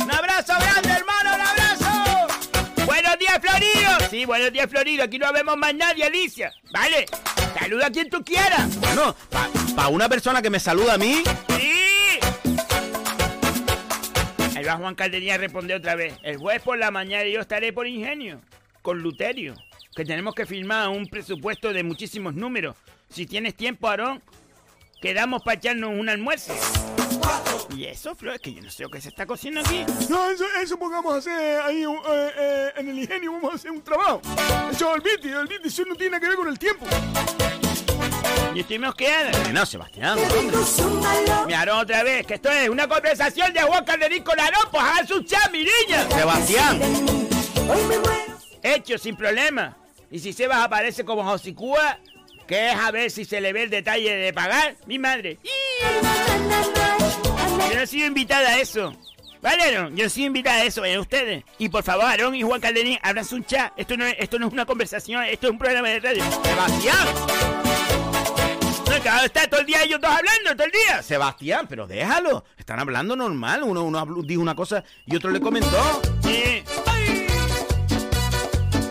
[0.03, 1.35] ¡Un abrazo grande, hermano!
[1.35, 2.85] ¡Un abrazo!
[2.87, 3.91] ¡Buenos días, Florido!
[4.11, 5.05] Sí, buenos días, Florido.
[5.05, 6.53] Aquí no vemos más nadie, Alicia.
[6.73, 7.07] Vale.
[7.59, 8.75] Saluda a quien tú quieras.
[8.81, 9.15] Bueno,
[9.77, 11.23] para una persona que me saluda a mí,
[11.59, 11.73] ¡Sí!
[14.65, 16.15] Ahí va Juan Caldería a responder otra vez.
[16.23, 18.41] El jueves por la mañana yo estaré por ingenio.
[18.81, 19.55] Con Luterio.
[19.95, 22.75] Que tenemos que firmar un presupuesto de muchísimos números.
[23.11, 24.23] Si tienes tiempo, Aarón,
[25.03, 26.55] quedamos para echarnos un almuerzo.
[27.77, 28.37] ¿Y eso, Flor?
[28.37, 29.85] Es que yo no sé lo que se está cociendo aquí.
[30.09, 33.57] No, eso, eso porque vamos a hacer ahí eh, eh, en el ingenio, vamos a
[33.57, 34.23] hacer un trabajo.
[34.71, 36.87] Eso, olvídate, olvídate, eso no tiene que ver con el tiempo.
[38.55, 39.33] Y estoy mosqueada.
[39.53, 40.17] no, Sebastián,
[41.53, 45.09] Aarón otra vez, que esto es una conversación de Juan Calderín con Aarón, pues hagan
[45.09, 46.09] su chat, mi niña.
[46.09, 46.81] Sebastián.
[48.63, 49.77] Hecho, sin problema.
[50.09, 51.99] Y si Sebas aparece como Josicúa,
[52.47, 55.39] que es a ver si se le ve el detalle de pagar, mi madre.
[57.69, 58.95] Yo no he sido invitada a eso.
[59.43, 59.97] ¿Vale, Aarón?
[59.97, 61.43] Yo no he sido invitada a eso, eh, ustedes.
[61.59, 63.73] Y por favor, Aarón y Juan Calderín, abranse un chat.
[63.77, 66.23] Esto no, es, esto no es una conversación, esto es un programa de radio.
[66.45, 67.64] Sebastián.
[69.03, 71.03] Claro, está todo el día ellos dos hablando, todo el día.
[71.03, 72.45] Sebastián, pero déjalo.
[72.57, 73.63] Están hablando normal.
[73.63, 76.03] Uno, uno dijo una cosa y otro le comentó.
[76.23, 76.63] Sí.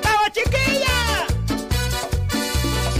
[0.04, 1.26] ¡Vamos, chiquilla!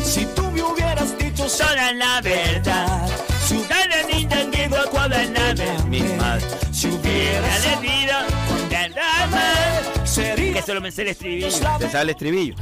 [0.04, 3.08] Si tú me hubieras dicho Toda la verdad.
[3.48, 5.18] Su cara ni tan digo toda la
[5.54, 5.84] verdad.
[5.86, 6.46] Mi madre.
[6.72, 8.14] si Hubiera hubieras
[9.24, 10.08] amar.
[10.08, 11.48] sería Que solo me sé el estribillo.
[11.80, 12.56] ¿Te sabe el estribillo?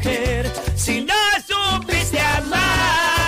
[0.75, 1.13] Si no
[1.47, 3.20] supiste amar,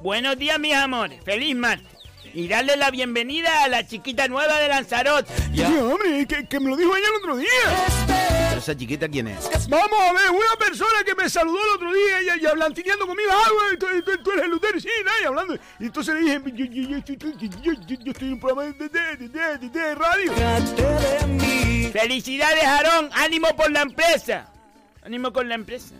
[0.00, 1.22] Buenos días, mis amores.
[1.24, 1.88] Feliz martes.
[2.34, 5.30] Y darle la bienvenida a la chiquita nueva de Lanzarote.
[5.54, 7.48] Sí, hombre, que, que me lo dijo ella el otro día.
[8.48, 9.50] ¿Pero esa chiquita quién es?
[9.68, 13.30] Vamos a ver, una persona que me saludó el otro día y, y hablantineando conmigo,
[13.32, 15.54] ah, güey, tú, tú- tú eres el Lutero, sí, nada, y hablando.
[15.78, 18.62] Y entonces le dije, yo, yo, yo, estoy- yo, yo- yo estoy en un programa
[18.64, 20.32] de, de, de, de- de- de radio.
[21.92, 23.10] Felicidades, Aarón.
[23.12, 24.48] Ánimo por la empresa.
[25.04, 25.94] Ánimo con la empresa.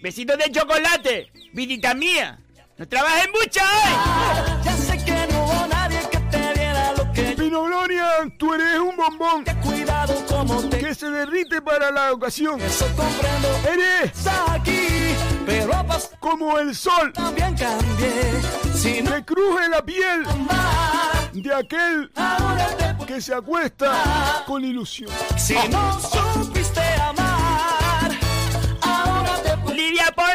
[0.00, 1.30] Besitos de chocolate.
[1.52, 2.38] Vidita mía.
[2.76, 4.64] No trabajes mucho hoy.
[4.64, 8.06] Ya sé que no hubo nadie que te diera lo que Pino Gloria,
[8.38, 12.60] tú eres un bombón he cuidado como te que se derrite para la ocasión.
[12.60, 13.48] eso comprendo.
[13.68, 15.72] Eres Está aquí, pero
[16.20, 18.40] como el sol también cambié.
[18.74, 24.64] Si no que cruje la piel amar, de aquel ahora te que se acuesta con
[24.64, 25.10] ilusión.
[25.36, 25.98] Si no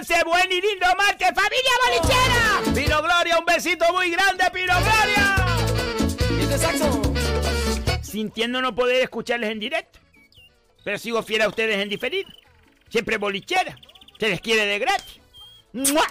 [0.04, 1.30] Ponce, buen y lindo martes.
[1.34, 2.74] ¡Familia bolichera!
[2.76, 6.58] Pino Gloria, un besito muy grande, Pino Gloria.
[6.58, 7.02] Saxo.
[8.02, 10.00] Sintiendo no poder escucharles en directo.
[10.84, 12.30] Pero sigo fiel a ustedes en diferido.
[12.90, 13.78] Siempre bolichera.
[14.20, 15.20] Se les quiere de gratis.
[15.72, 16.06] ¡Mua!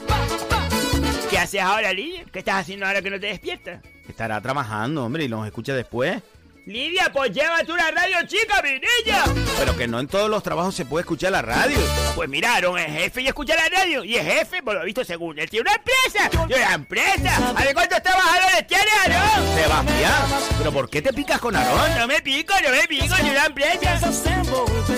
[1.29, 2.25] ¿Qué haces ahora, Lidia?
[2.33, 3.83] ¿Qué estás haciendo ahora que no te despiertas?
[4.09, 6.23] Estará trabajando, hombre, y nos escucha después.
[6.65, 9.25] Lidia, pues llévate una radio chica, mi niña.
[9.59, 11.77] Pero que no en todos los trabajos se puede escuchar la radio.
[12.15, 14.05] Pues mira, Aaron es jefe y escucha la radio.
[14.05, 16.31] Y es jefe, por lo visto, según él tiene una empresa.
[16.49, 17.53] Yo una empresa.
[17.57, 19.57] A ver cuántos trabajadores tiene, Aaron.
[19.57, 20.23] Sebastián,
[20.59, 21.99] ¿pero por qué te picas con Aarón?
[21.99, 23.99] No me pico, no me pico, ni una empresa.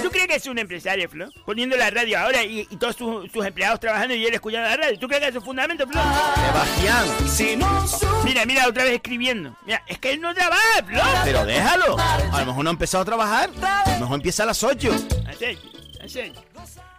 [0.03, 1.31] ¿Tú crees que es un empresario, Flo?
[1.47, 4.77] Poniendo la radio ahora y, y todos sus, sus empleados trabajando y él escuchando la
[4.77, 4.99] radio.
[4.99, 6.01] ¿Tú crees que es su fundamento, Flo?
[6.35, 7.07] Sebastián.
[7.27, 7.85] Si no
[8.25, 9.57] Mira, mira, otra vez escribiendo.
[9.65, 11.01] Mira, es que él no trabaja, Flo.
[11.25, 11.97] Pero déjalo.
[11.99, 13.51] A lo mejor no ha empezado a trabajar.
[13.63, 14.93] A lo mejor empieza a las 8.
[14.93, 15.61] En serio,
[16.01, 16.45] en serio.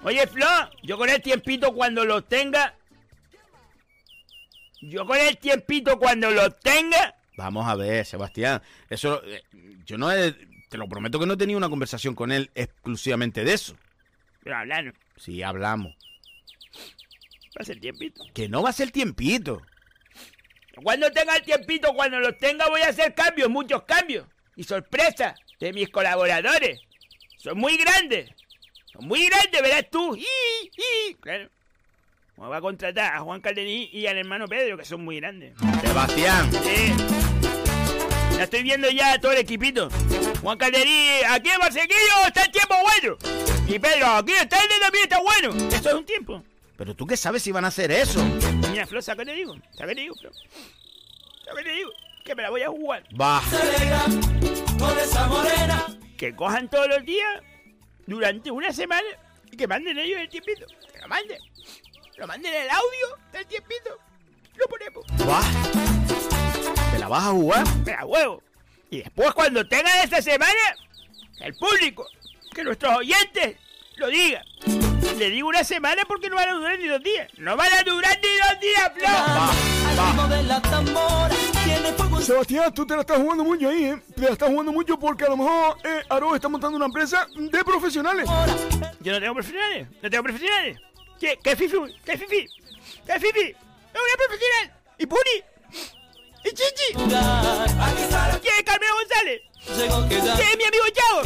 [0.03, 0.47] Oye, Flo,
[0.83, 2.75] yo con el tiempito cuando lo tenga...
[4.81, 7.15] Yo con el tiempito cuando lo tenga...
[7.37, 8.61] Vamos a ver, Sebastián.
[8.89, 9.43] Eso, eh,
[9.85, 10.33] yo no he,
[10.69, 13.75] te lo prometo que no he tenido una conversación con él exclusivamente de eso.
[14.43, 14.93] Pero hablaron.
[15.17, 15.95] Sí, hablamos.
[17.57, 18.23] Va a ser tiempito.
[18.33, 19.61] Que no va a ser tiempito.
[20.83, 24.27] Cuando tenga el tiempito, cuando lo tenga, voy a hacer cambios, muchos cambios.
[24.55, 26.81] Y sorpresa de mis colaboradores.
[27.37, 28.29] Son muy grandes.
[28.91, 30.15] Son muy grandes, verás tú.
[30.15, 31.13] ¡Y, y!
[31.15, 31.49] Claro.
[32.35, 35.53] Como va a contratar a Juan Calderí y al hermano Pedro, que son muy grandes.
[35.81, 36.51] Sebastián.
[36.51, 36.93] Sí.
[38.37, 39.89] Ya estoy viendo ya todo el equipito.
[40.41, 43.17] Juan Calderí, aquí en Marsequillo está el tiempo bueno.
[43.67, 45.73] Y Pedro, aquí está el de también está bueno.
[45.73, 46.43] Esto es un tiempo.
[46.77, 48.23] Pero tú qué sabes si van a hacer eso.
[48.69, 49.55] Mira, Flo, ¿sabes qué te digo?
[49.71, 50.31] ¿Sabes qué te digo, Flo?
[51.45, 51.91] ¿Sabes qué te digo?
[52.25, 53.03] Que me la voy a jugar.
[53.21, 53.39] Va.
[54.79, 55.85] con esa morena.
[56.17, 57.43] Que cojan todos los días
[58.07, 59.07] durante una semana
[59.51, 60.65] y que manden ellos el tiempito.
[60.91, 61.37] Que lo manden.
[62.17, 63.99] Lo manden el audio del tiempito.
[64.55, 65.05] Lo ponemos.
[65.29, 65.41] Va.
[66.91, 67.63] ¿Te la vas a jugar?
[67.85, 68.41] Me la huevo.
[68.89, 70.75] Y después cuando tengan esta semana,
[71.41, 72.07] el público,
[72.55, 73.57] que nuestros oyentes
[73.97, 74.43] lo digan.
[75.13, 77.29] Le digo una semana porque no van a durar ni dos días.
[77.37, 79.07] No van a durar ni dos días, Flo.
[81.63, 84.01] tiene fuego Sebastián, tú te la estás jugando mucho ahí, ¿eh?
[84.15, 87.27] Te la estás jugando mucho porque a lo mejor eh, Aro está montando una empresa
[87.35, 88.27] de profesionales.
[88.99, 89.87] Yo no tengo profesionales.
[90.01, 90.79] No tengo profesionales.
[91.19, 91.39] ¿Qué?
[91.41, 91.77] ¿Qué fifi?
[92.03, 92.47] ¿Qué fifi?
[93.05, 93.55] ¿Qué fifi?
[93.93, 94.81] ¡No una profesional!
[94.97, 95.43] ¿Y Puni?
[96.43, 96.93] ¿Y Chichi?
[98.41, 99.41] ¿Quién es Carmelo González?
[99.65, 101.21] ¿Quién es mi amigo Chavo?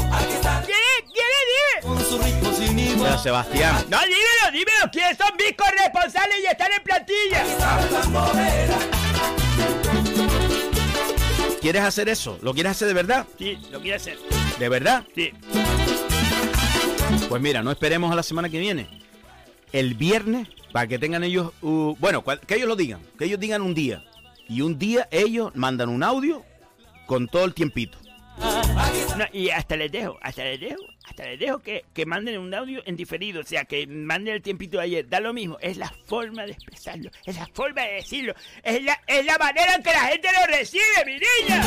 [0.65, 1.11] ¿Quién es?
[1.11, 1.83] ¿Quién es?
[1.83, 1.95] Dime.
[1.95, 3.09] con su ritmo sin igual.
[3.09, 3.85] Pero Sebastián.
[3.89, 4.91] No, dímelo, dímelo.
[4.91, 7.43] ¿Quiénes son mis corresponsales y están en plantilla?
[11.61, 12.39] ¿Quieres hacer eso?
[12.41, 13.27] ¿Lo quieres hacer de verdad?
[13.37, 14.17] Sí, lo quiero hacer.
[14.57, 15.03] ¿De verdad?
[15.13, 15.31] Sí.
[17.27, 18.87] Pues mira, no esperemos a la semana que viene.
[19.73, 23.39] El viernes, para que tengan ellos, uh, bueno, cual- que ellos lo digan, que ellos
[23.39, 24.03] digan un día.
[24.47, 26.43] Y un día ellos mandan un audio
[27.05, 27.97] con todo el tiempito.
[29.33, 32.81] Y hasta les dejo, hasta les dejo, hasta les dejo que, que manden un audio
[32.85, 35.93] en diferido, o sea, que manden el tiempito de ayer, da lo mismo, es la
[36.05, 38.33] forma de expresarlo, es la forma de decirlo,
[38.63, 41.61] es la, es la manera en que la gente lo recibe, mi niña.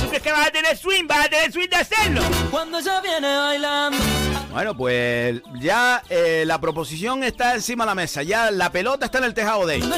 [0.00, 1.06] ¿Tú crees que vas a tener swing?
[1.06, 2.22] ¿Vas a tener swing de hacerlo?
[2.50, 4.27] Cuando ella viene bailando.
[4.50, 9.18] Bueno, pues ya eh, la proposición está encima de la mesa, ya la pelota está
[9.18, 9.88] en el tejado de ellos.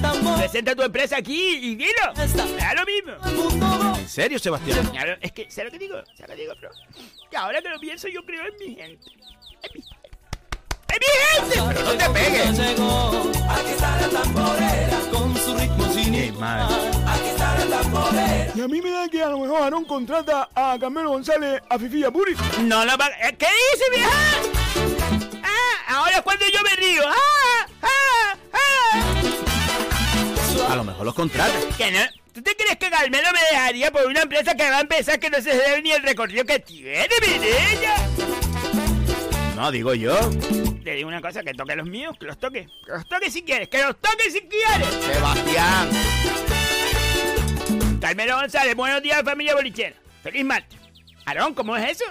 [0.00, 0.38] Tambora.
[0.38, 1.92] presenta tu empresa aquí y dilo,
[2.58, 3.96] da lo mismo.
[3.98, 4.86] ¿En serio, Sebastián?
[4.86, 5.96] Claro, es que, ¿sabes lo que digo?
[6.14, 6.70] ¿Sabes lo que digo, bro?
[7.30, 9.10] Que ahora que lo pienso, yo creo en mi gente.
[9.62, 9.80] En mi,
[10.88, 11.74] en mi gente.
[11.74, 12.58] Pero no te pegues.
[13.50, 15.79] Aquí está la tamborera con su ritmo
[16.10, 16.68] Qué mal.
[18.54, 21.78] Y a mí me da que a lo mejor Aarón contrata a Carmelo González a
[21.78, 22.34] Fifi y a Puri.
[22.62, 24.10] No lo va ¿Eh, ¿Qué dice, vieja?
[25.44, 27.02] Ah, ahora es cuando yo me río.
[27.06, 29.02] Ah, ah, ah.
[30.72, 31.54] A lo mejor los contrata.
[31.78, 32.00] Que no.
[32.32, 35.30] ¿Tú te crees que Carmelo me dejaría por una empresa que va a empezar que
[35.30, 37.94] no se debe ni el recorrido que tiene, mi niña?
[39.60, 40.18] No, digo yo.
[40.82, 42.66] Le digo una cosa, que toque los míos, que los toque.
[42.86, 44.88] Que los toque si quieres, que los toque si quieres.
[44.88, 45.90] Sebastián.
[48.00, 49.94] Carmelo González, buenos días familia bolichera.
[50.22, 50.78] Feliz martes.
[51.26, 52.06] Aarón, ¿cómo es eso?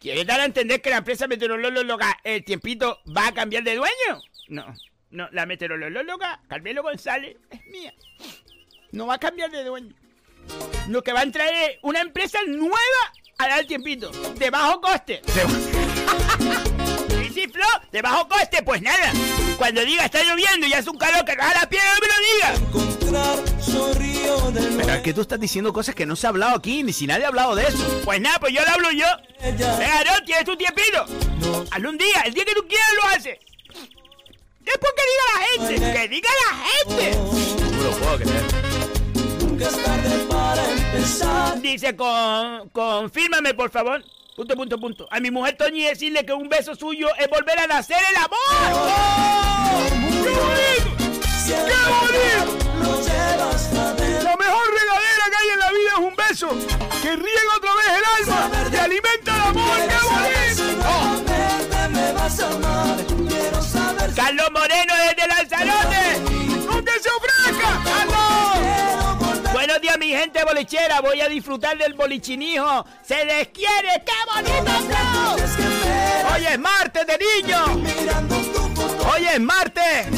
[0.00, 4.22] ¿Quieres dar a entender que la empresa meteorológica El Tiempito va a cambiar de dueño?
[4.48, 4.64] No,
[5.10, 7.92] no, la meteorológica Carmelo González es mía.
[8.92, 9.94] No va a cambiar de dueño.
[10.88, 14.80] Lo que va a entrar es una empresa nueva a dar el tiempito, de bajo
[14.80, 15.20] coste.
[17.24, 17.66] ¿Y si, Flo?
[17.92, 18.62] ¿De bajo coste?
[18.62, 19.12] Pues nada.
[19.58, 22.14] Cuando diga está lloviendo y hace un calor que raja la piel, no me lo
[22.26, 22.86] diga.
[24.78, 27.06] Pero es que tú estás diciendo cosas que no se ha hablado aquí, ni si
[27.06, 28.02] nadie ha hablado de eso.
[28.04, 29.06] Pues nada, pues yo lo hablo yo.
[29.42, 31.06] Venga, no, tienes tu tiempito.
[31.70, 33.38] Hazlo un día, el día que tú quieras lo haces.
[34.60, 37.18] Después que diga la gente, que diga la gente.
[37.76, 38.42] No lo puedo creer.
[39.40, 41.60] Nunca es tarde para empezar.
[41.60, 44.04] Dice, con, confírmame, por favor.
[44.36, 45.08] Punto, punto, punto.
[45.10, 48.36] A mi mujer Toñi decirle que un beso suyo es volver a nacer el amor.
[48.70, 49.80] ¡Oh!
[49.88, 50.90] ¡Qué bonito!
[51.46, 51.56] ¡Qué
[51.88, 52.52] bonito!
[52.82, 54.28] Lo llevas adentro.
[54.28, 56.48] La mejor regadera que hay en la vida es un beso
[57.00, 58.38] que riega otra vez el alma,
[58.70, 59.78] que alimenta el amor.
[59.88, 60.64] ¡Qué bonito!
[63.78, 64.20] A verte
[70.26, 72.84] gente bolichera, voy a disfrutar del bolichinijo.
[73.02, 74.02] ¡Se les quiere!
[74.04, 76.34] ¡Qué bonito, bro!
[76.34, 77.64] Hoy es martes de niño.
[79.12, 80.08] Hoy es martes.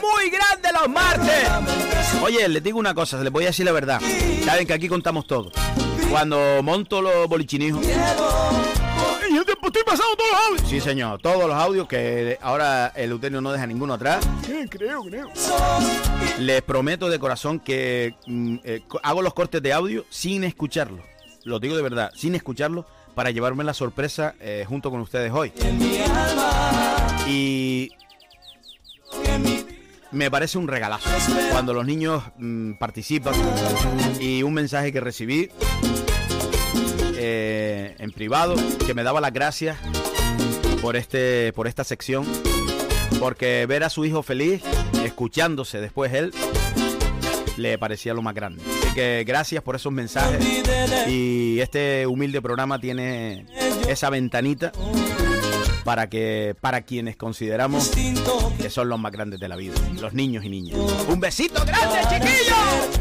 [0.00, 1.48] Muy grande los martes.
[2.22, 4.00] Oye, les digo una cosa, les voy a decir la verdad.
[4.44, 5.50] Saben que aquí contamos todo.
[6.10, 7.84] Cuando monto los bolichinijos.
[9.62, 10.68] Estoy pasando todos los audios.
[10.68, 14.26] Sí, señor, todos los audios que ahora el Eutenio no deja ninguno atrás.
[14.44, 15.30] Sí, creo, creo.
[16.40, 21.02] Les prometo de corazón que mm, eh, hago los cortes de audio sin escucharlo.
[21.44, 25.52] Lo digo de verdad, sin escucharlo para llevarme la sorpresa eh, junto con ustedes hoy.
[27.28, 27.92] Y
[30.10, 31.08] me parece un regalazo
[31.52, 33.34] cuando los niños mm, participan
[34.20, 35.50] y un mensaje que recibí
[37.24, 39.76] eh, en privado que me daba las gracias
[40.80, 42.26] por este por esta sección.
[43.20, 44.62] Porque ver a su hijo feliz
[45.04, 46.34] escuchándose después él
[47.56, 48.62] le parecía lo más grande.
[48.64, 50.44] Así que gracias por esos mensajes.
[51.08, 53.46] Y este humilde programa tiene
[53.88, 54.72] esa ventanita
[55.84, 57.90] para que para quienes consideramos
[58.60, 60.78] que son los más grandes de la vida los niños y niñas.
[61.08, 62.98] Un besito grande chiquillos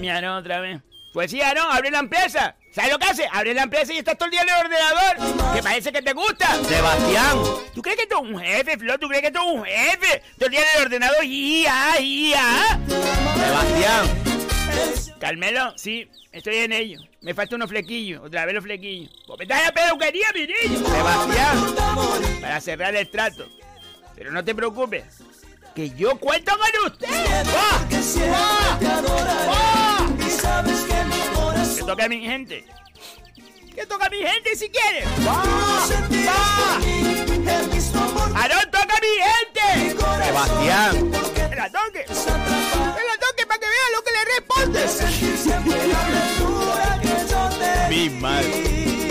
[0.00, 0.80] Mi Aarón otra vez.
[1.14, 2.56] Pues sí, abre la empresa.
[2.72, 3.28] ¿Sabes lo que hace?
[3.30, 5.54] Abre la empresa y estás todo el día en el ordenador.
[5.54, 6.56] Que parece que te gusta.
[6.64, 7.38] Sebastián.
[7.72, 8.98] ¿Tú crees que tú eres un jefe, Flo?
[8.98, 10.22] ¿Tú crees que tú eres un jefe?
[10.36, 11.24] Todo el día en el ordenador.
[11.24, 12.80] ¡Ya, ya!
[13.36, 14.24] Sebastián.
[15.20, 16.98] Carmelo, sí, estoy en ello.
[17.20, 18.20] Me falta unos flequillos.
[18.24, 19.12] Otra vez los flequillos.
[19.24, 20.84] Pues me estás a la peluquería, mi niño.
[20.84, 21.76] Sebastián.
[22.40, 23.46] Para cerrar el trato.
[24.16, 25.04] Pero no te preocupes.
[25.76, 27.08] Que yo cuento con usted.
[27.54, 27.86] ¡Va!
[28.32, 29.48] ¡Va!
[29.48, 29.83] ¡Va!
[31.84, 32.64] Que toca a mi gente.
[33.74, 35.04] Que toca a mi gente si quieres.
[35.20, 35.34] ¡Va!
[36.26, 36.80] ¡Va!
[38.40, 39.90] ¡Aarón, toca a mi gente!
[40.24, 41.12] Sebastián.
[41.50, 42.06] ¡Que la toque!
[42.06, 42.14] ¡Que
[43.04, 44.80] la toque para que vea lo que le responde!
[47.90, 49.10] Mi madre.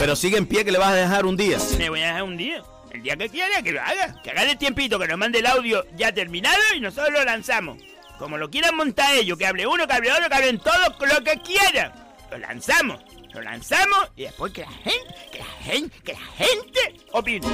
[0.00, 1.58] Pero sigue en pie que le vas a dejar un día.
[1.78, 2.64] Me voy a dejar un día.
[2.90, 4.20] El día que quiera, que lo haga.
[4.24, 7.78] Que haga el tiempito, que nos mande el audio ya terminado y nosotros lo lanzamos.
[8.18, 11.22] Como lo quieran montar ellos, que hable uno, que hable otro, que hablen todos lo
[11.22, 12.07] que quieran.
[12.30, 13.00] Lo lanzamos.
[13.32, 17.46] Lo lanzamos y después que la gente, que la gente, que la gente opine.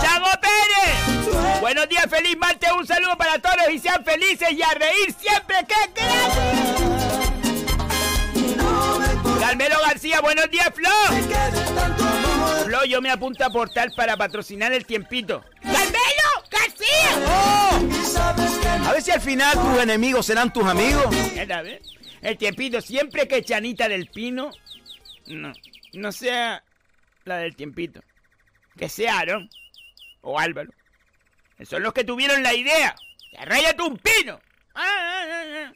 [0.00, 1.60] ¡Chago Pérez!
[1.60, 5.56] Buenos días, feliz martes, un saludo para todos y sean felices y a reír siempre.
[5.66, 6.78] ¡Qué grande!
[9.40, 10.90] Carmelo García, buenos días, Flo.
[12.64, 15.42] Flo, yo me apunto a aportar para patrocinar el tiempito.
[15.62, 17.27] ¡Carmelo García!
[18.98, 21.06] Ver si al final tus enemigos serán tus amigos.
[22.20, 24.50] El tiempito, siempre que Chanita del Pino,
[25.28, 25.52] no,
[25.92, 26.64] no sea
[27.24, 28.00] la del tiempito,
[28.76, 29.48] que sea Aaron
[30.22, 30.72] o Álvaro.
[31.62, 32.96] Son los que tuvieron la idea.
[33.38, 34.40] ¡Arráyate un pino!
[34.74, 35.72] Ah, ah, ah, ah.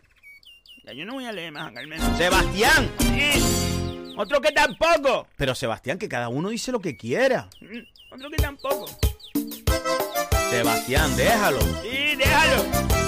[0.82, 2.02] Ya yo no voy a leer más a Carmelo.
[2.16, 2.90] Sebastián.
[2.98, 4.14] Sí.
[4.16, 5.28] Otro que tampoco.
[5.36, 7.48] Pero Sebastián, que cada uno dice lo que quiera.
[7.60, 8.86] Mm, Otro que tampoco.
[10.50, 11.60] Sebastián, déjalo.
[11.82, 13.01] Sí, déjalo.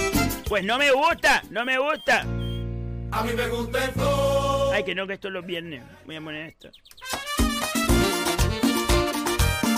[0.48, 2.20] Pues no me gusta, no me gusta.
[2.20, 4.72] A mí me gusta el flow.
[4.72, 5.82] Ay, que no, que esto es los viernes.
[6.04, 6.70] Voy a poner esto.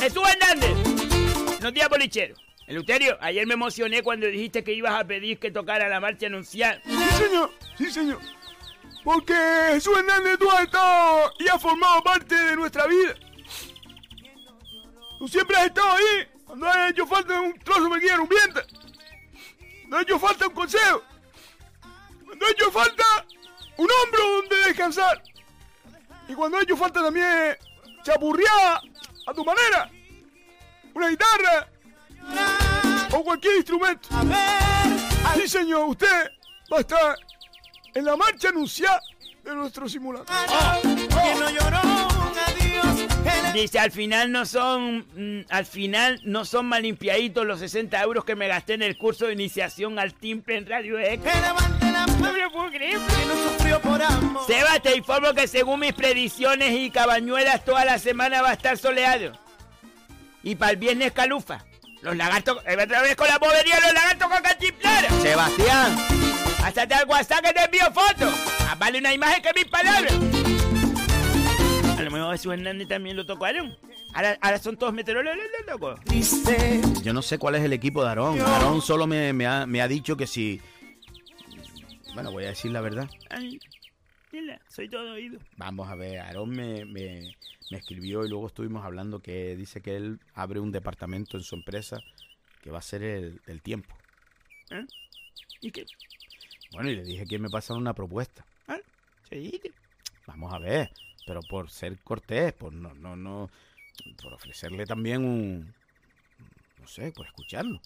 [0.01, 0.77] Jesús Hernández.
[1.47, 2.35] Buenos días, bolichero.
[2.67, 6.81] Eleuterio, ayer me emocioné cuando dijiste que ibas a pedir que tocara la marcha anunciada.
[6.85, 7.51] Sí, señor.
[7.79, 8.19] Sí, señor.
[9.05, 9.35] Porque
[9.73, 13.15] Jesús Hernández, tú has estado y has formado parte de nuestra vida.
[15.19, 16.27] Tú siempre has estado ahí.
[16.45, 18.61] Cuando ha hecho falta un trozo me guía un viento.
[19.87, 21.03] Cuando ha hecho falta un consejo.
[22.25, 23.05] Cuando ha hecho falta
[23.77, 25.23] un hombro donde descansar.
[26.27, 27.57] Y cuando ha hecho falta también
[28.03, 28.83] chapurreada
[29.29, 29.89] a tu manera.
[30.93, 31.69] Una guitarra.
[33.13, 34.09] O cualquier instrumento.
[35.37, 36.33] Sí, señor, usted
[36.73, 37.17] va a estar
[37.95, 39.01] en la marcha anunciada
[39.45, 40.27] de nuestro simulador.
[43.57, 48.23] Dice, al final no son, mm, al final no son más limpiaditos los 60 euros
[48.23, 51.25] que me gasté en el curso de iniciación al timbre en Radio X.
[52.21, 52.99] No me lo puedo creer.
[54.47, 58.77] Seba, te informo que según mis predicciones y cabañuelas, toda la semana va a estar
[58.77, 59.33] soleado.
[60.43, 61.65] Y para el viernes calufa.
[62.03, 65.09] Los lagartos, eh, otra vez con la bobería, los lagartos con canchiflara.
[65.23, 65.97] Sebastián.
[66.61, 68.35] Pásate al WhatsApp que te envío fotos.
[68.67, 70.13] Más vale una imagen que mil palabras.
[72.07, 73.77] Lo mejor Jesús Hernández también lo tocaron.
[74.15, 75.97] Ahora, ahora son todos meteorólogos, loco.
[77.03, 78.41] Yo no sé cuál es el equipo de Aarón.
[78.41, 80.61] Aarón solo me, me ha, me ha dicho que si...
[82.15, 83.11] Bueno, voy a decir la verdad.
[83.29, 83.59] Ay,
[84.69, 85.41] soy todo oído.
[85.57, 87.35] Vamos a ver, Aarón me, me,
[87.73, 91.57] me escribió y luego estuvimos hablando que dice que él abre un departamento en su
[91.57, 91.99] empresa
[92.63, 93.97] que va a ser el, el tiempo.
[94.71, 94.87] ¿Eh?
[95.61, 95.85] ¿Y qué?
[96.71, 98.47] Bueno, y le dije que me pasaron una propuesta.
[98.69, 98.79] ¿Ah?
[99.29, 99.61] Sí,
[100.29, 100.93] Vamos a ver,
[101.27, 103.51] pero por ser cortés, por no, no, no,
[104.23, 105.75] por ofrecerle también un,
[106.81, 107.81] no sé, por escucharlo.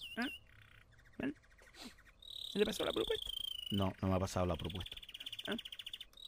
[2.53, 3.31] ¿Se le pasó la propuesta?
[3.71, 4.95] No, no me ha pasado la propuesta.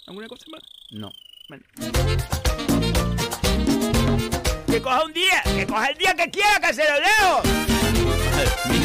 [0.07, 0.63] ¿Alguna cosa más?
[0.91, 1.11] No.
[4.67, 8.82] Que coja un día, que coja el día que quiera, que se lo dejo.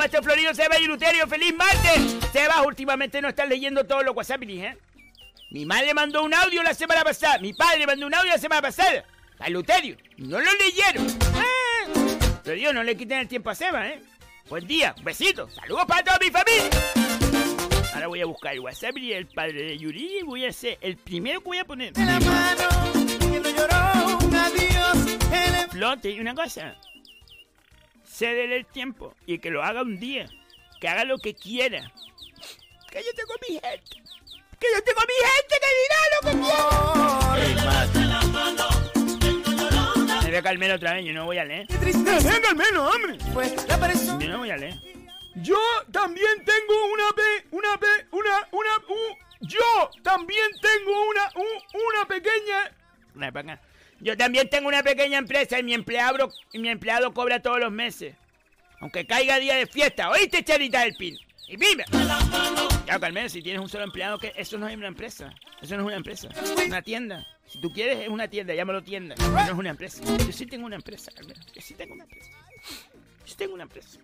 [0.00, 1.26] Maestro Florido, Seba y Luterio.
[1.28, 2.16] ¡Feliz martes!
[2.32, 4.74] Sebas, últimamente no estás leyendo todos los WhatsApp, ¿eh?
[5.50, 7.36] Mi madre mandó un audio la semana pasada.
[7.38, 9.04] Mi padre mandó un audio la semana pasada.
[9.38, 9.98] A Luterio.
[10.16, 11.06] No lo leyeron.
[11.34, 11.44] ¡Ah!
[12.42, 14.00] Pero Dios, no le quiten el tiempo a Seba, ¿eh?
[14.48, 15.50] Buen día, un besito.
[15.50, 16.70] Saludos para toda mi familia.
[17.92, 20.78] Ahora voy a buscar el WhatsApp y el padre de Yuri y voy a ser
[20.80, 21.92] el primero que voy a poner.
[25.70, 26.74] Flo, te digo una cosa.
[28.20, 30.28] Cédele el tiempo y que lo haga un día.
[30.78, 31.90] Que haga lo que quiera.
[32.90, 33.96] Que yo tengo mi gente.
[34.60, 36.68] Que yo tengo mi gente que dirá lo que quiera.
[40.20, 41.66] Me voy a calmar otra vez, yo no voy a leer.
[41.70, 43.16] Venga al menos, hombre.
[44.20, 44.74] Yo no voy a leer.
[45.36, 45.58] Yo
[45.90, 52.06] también tengo una P, una P, una, una, u- yo también tengo una, u- una
[52.06, 52.70] pequeña.
[53.14, 53.62] Una para acá.
[54.00, 57.70] Yo también tengo una pequeña empresa y mi empleado, y mi empleado cobra todos los
[57.70, 58.14] meses.
[58.80, 60.08] Aunque caiga día de fiesta.
[60.08, 61.18] ¿Oíste, Charita del Pin?
[61.48, 61.84] ¡Y viva!
[61.90, 65.34] Claro, Carmen, si tienes un solo empleado, que eso no es una empresa.
[65.60, 66.28] Eso no es una empresa.
[66.28, 67.26] Es una tienda.
[67.46, 68.54] Si tú quieres, es una tienda.
[68.54, 69.16] Llámalo tienda.
[69.16, 70.02] No es una empresa.
[70.04, 71.36] Yo sí tengo una empresa, Carmen.
[71.52, 72.30] Yo sí tengo una empresa.
[72.62, 73.98] Yo sí tengo una empresa.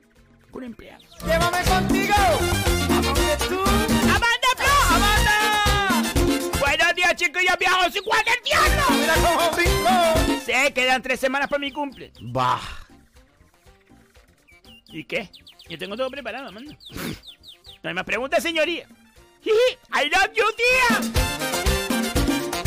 [0.51, 1.07] Con empleados.
[1.24, 2.14] Llévame contigo.
[7.15, 7.43] Chicos.
[7.43, 8.85] Ya viajo sin cualquier tierno.
[8.91, 9.91] Mira cómo brinco.
[10.45, 12.13] Sí, quedan tres semanas para mi cumple.
[12.21, 12.61] Bah.
[14.89, 15.31] ¿Y qué?
[15.69, 16.77] Yo tengo todo preparado, Amanda.
[17.83, 18.87] No hay más preguntas, señoría.
[19.45, 21.01] I love you, tía.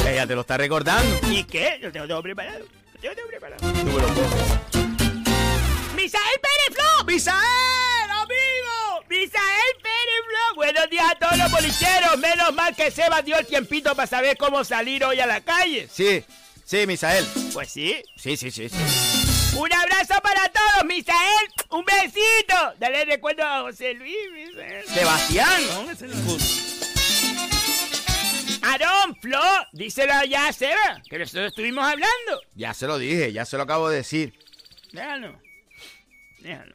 [0.10, 1.20] Ella te lo está recordando.
[1.30, 1.80] ¿Y qué?
[1.82, 2.66] Yo tengo todo preparado.
[3.02, 3.74] Yo tengo todo preparado.
[3.74, 4.60] Tú me lo coges.
[5.96, 7.06] ¡Misael Pérez Flo!
[7.06, 9.04] ¡Misael, amigo!
[9.10, 9.89] ¡Misael Pérez!
[10.80, 12.18] Buenos días a todos los bolicheros.
[12.20, 15.90] Menos mal que Seba dio el tiempito para saber cómo salir hoy a la calle.
[15.92, 16.24] Sí,
[16.64, 17.28] sí, Misael.
[17.52, 18.02] Pues sí.
[18.16, 18.78] Sí, sí, sí, sí.
[19.58, 21.48] Un abrazo para todos, Misael.
[21.72, 22.56] Un besito.
[22.80, 24.86] Dale recuerdo a José Luis, Misael.
[24.88, 25.62] Sebastián.
[28.62, 29.42] Aarón, Flo,
[29.74, 32.42] díselo ya a Seba, que nosotros estuvimos hablando.
[32.56, 34.34] Ya se lo dije, ya se lo acabo de decir.
[34.94, 35.42] Déjalo.
[36.40, 36.74] Déjalo.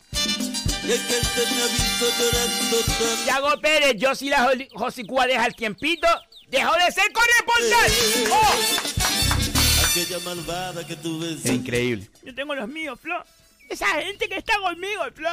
[3.26, 6.06] Yago Pérez, yo si la Josicúa deja el tiempito,
[6.48, 7.90] dejó de ser corresponsal.
[8.30, 9.90] ¡Oh!
[9.90, 11.44] Aquella malvada que tú ves.
[11.44, 12.08] Es increíble.
[12.22, 13.24] Yo tengo los míos, Flo.
[13.70, 15.30] Esa gente que está conmigo, Flo.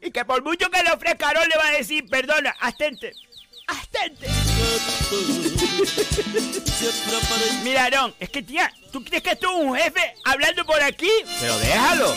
[0.00, 3.14] Y que por mucho que le ofrezca, Aarón le va a decir, perdona, astente.
[3.68, 4.26] Astente.
[7.62, 11.10] Mira, Aarón, es que tía, ¿tú crees que tú un jefe hablando por aquí?
[11.40, 12.14] Pero déjalo.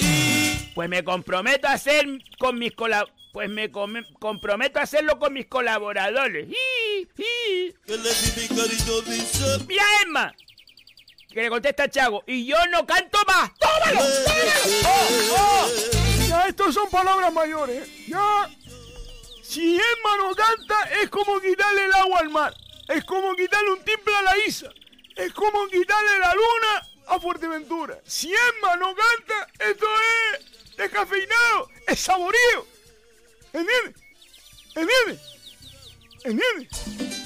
[0.73, 2.05] Pues me comprometo a hacer
[2.39, 3.07] con mis colab...
[3.33, 6.49] Pues me come- comprometo a hacerlo con mis colaboradores.
[9.67, 10.33] Mira, Emma.
[11.33, 12.23] Que le contesta a Chago.
[12.27, 13.51] Y yo no canto más.
[13.57, 14.01] ¡Tómalo!
[14.25, 14.51] ¡Tómalo!
[14.85, 15.69] ¡Oh, oh!
[16.27, 17.87] Ya, estos son palabras mayores.
[18.07, 18.49] Ya.
[19.51, 22.55] Si Emma no canta, es como quitarle el agua al mar.
[22.87, 24.71] Es como quitarle un timple a la Isa.
[25.13, 27.99] Es como quitarle la luna a Fuerteventura.
[28.05, 29.85] Si Emma no canta, esto
[30.31, 32.65] es descafeinado, es saborío.
[33.51, 34.01] ¿Entiendes?
[34.73, 35.21] ¿Entiendes?
[36.23, 37.20] ¿Entiendes?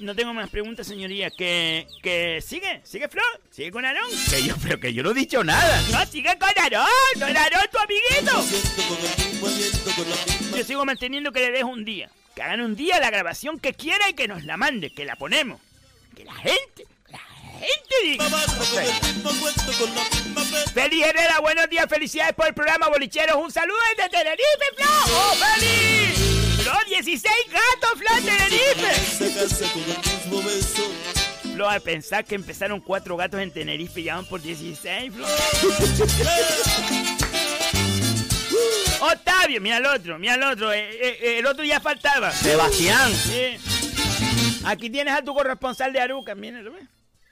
[0.00, 1.30] No tengo más preguntas, señoría.
[1.30, 4.08] Que, que sigue, sigue Flor, sigue con Aarón.
[4.30, 5.82] Que yo, pero que yo no he dicho nada.
[5.90, 8.44] No, sigue con Aarón, con Aarón, tu amiguito.
[10.56, 12.10] Yo sigo manteniendo que le dejo un día.
[12.34, 15.16] Que hagan un día la grabación que quiera y que nos la mande, que la
[15.16, 15.60] ponemos.
[16.14, 18.24] Que la gente, la gente diga.
[20.72, 23.36] Feliz Herrera, buenos días, felicidades por el programa Bolicheros.
[23.36, 24.44] Un saludo desde Tenerife,
[24.76, 24.86] Flo.
[24.86, 26.17] ¡Oh, feliz!
[26.68, 28.92] Flo, 16 gatos, Flo, Tenerife.
[31.54, 35.26] Flo, a pensar que empezaron cuatro gatos en Tenerife y ya van por 16, Flo.
[39.00, 40.70] Octavio, mira el otro, mira el otro.
[40.72, 42.32] eh, eh, eh, el otro ya faltaba.
[42.32, 43.14] Sebastián.
[43.14, 43.56] Sí.
[44.66, 46.72] Aquí tienes a tu corresponsal de Aruca, míralo.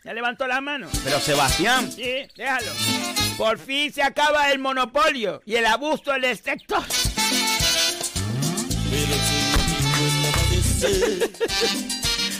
[0.02, 0.88] Ya levantó la mano.
[1.04, 1.92] Pero Sebastián.
[1.92, 2.72] Sí, déjalo.
[3.36, 6.82] Por fin se acaba el monopolio y el abuso del sector.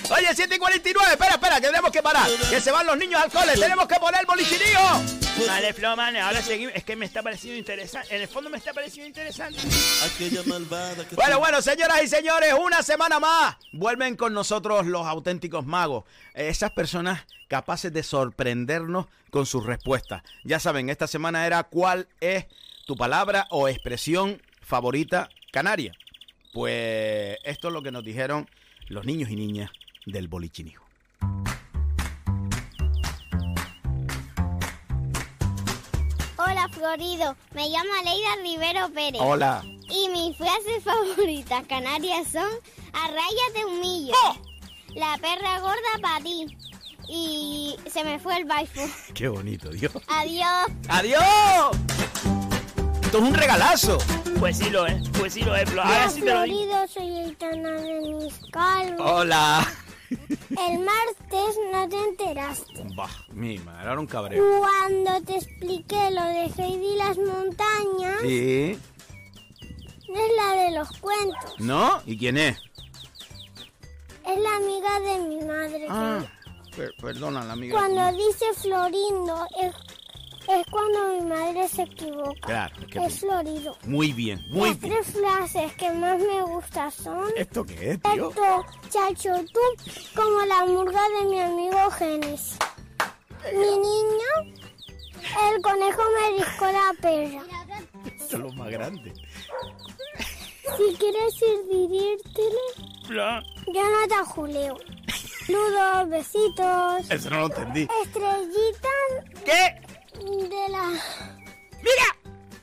[0.08, 2.28] Oye, 7 y 49, espera, espera, que tenemos que parar.
[2.48, 4.78] Que se van los niños al cole, tenemos que poner el bolichirío.
[5.46, 6.74] Vale, Flo, vale, ahora seguimos.
[6.74, 8.14] Es que me está pareciendo interesante.
[8.14, 9.58] En el fondo me está pareciendo interesante.
[10.04, 13.56] Aquella malvada que Bueno, bueno, señoras y señores, una semana más.
[13.72, 16.04] Vuelven con nosotros los auténticos magos.
[16.34, 20.22] Esas personas capaces de sorprendernos con sus respuestas.
[20.44, 22.46] Ya saben, esta semana era cuál es
[22.86, 25.92] tu palabra o expresión favorita canaria.
[26.56, 28.48] Pues esto es lo que nos dijeron
[28.88, 29.70] los niños y niñas
[30.06, 30.86] del bolichinijo.
[36.38, 39.20] Hola Florido, me llamo Leida Rivero Pérez.
[39.20, 39.62] Hola.
[39.90, 42.48] Y mis frases favoritas canarias son
[42.94, 44.14] Arráyate un millo.
[44.94, 46.46] La perra gorda para ti.
[47.06, 48.80] Y se me fue el baifo.
[49.14, 49.92] Qué bonito, Dios.
[50.08, 50.68] Adiós.
[50.88, 51.85] ¡Adiós!
[53.06, 53.98] Esto es un regalazo.
[54.38, 56.86] Pues sí lo es, pues sí lo es, Ahora sí te lo digo.
[56.88, 59.04] Soy Aitana de Miscalvo.
[59.04, 59.66] Hola.
[60.10, 62.86] El martes no te enteraste.
[62.96, 64.42] Bah, mi madre, era un cabreo.
[64.58, 68.78] Cuando te expliqué lo de Heidi las montañas, Sí.
[70.08, 71.54] es la de los cuentos.
[71.60, 72.02] ¿No?
[72.06, 72.58] ¿Y quién es?
[74.26, 75.86] Es la amiga de mi madre.
[75.88, 76.20] Ah,
[76.76, 77.76] per- perdona, la amiga.
[77.78, 79.74] Cuando dice Florindo es,
[80.48, 82.40] es cuando mi madre se equivoca.
[82.46, 83.76] Claro, es que- Es Florido.
[83.84, 84.94] Muy bien, muy Las bien.
[84.94, 88.30] tres frases que más me gustan son ¿Esto qué es, tío?
[88.30, 89.60] Esto, chacho, tú,
[90.14, 92.56] como la murga de mi amigo Genes.
[93.52, 94.56] Mi niño,
[95.54, 97.42] el conejo me discó la perra.
[98.18, 99.12] Esto es lo más grande.
[100.76, 102.42] Si quieres ir divirtirte,
[103.06, 103.40] Flo.
[103.72, 104.76] yo no te ajuleo.
[105.46, 107.08] Saludos, besitos.
[107.10, 107.88] Eso no lo entendí.
[108.02, 108.88] Estrellita
[109.44, 109.80] ¿Qué?
[110.24, 110.90] De la...
[111.82, 112.16] ¡Mira!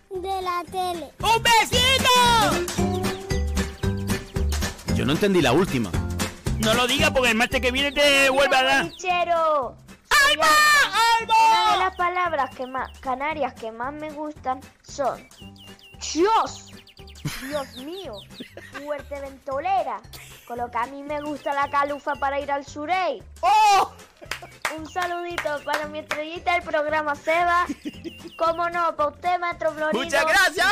[0.09, 1.11] De la tele.
[1.19, 2.13] ¡Un besito!
[4.95, 5.89] Yo no entendí la última.
[6.59, 8.83] No lo diga porque el martes que viene te vuelve a dar.
[8.85, 9.75] Bolichero.
[10.31, 10.47] ¡Alba!
[11.23, 15.27] Una de las palabras que más, canarias que más me gustan son
[16.13, 16.71] Dios,
[17.47, 18.15] Dios mío,
[18.73, 23.21] Fuerteventolera, con lo que a mí me gusta la calufa para ir al surey.
[23.41, 23.91] ¡Oh!
[24.77, 27.65] Un saludito para mi estrellita del programa Seba.
[28.37, 30.03] Cómo no, para usted, maestro Florido.
[30.03, 30.67] Muchas gracias.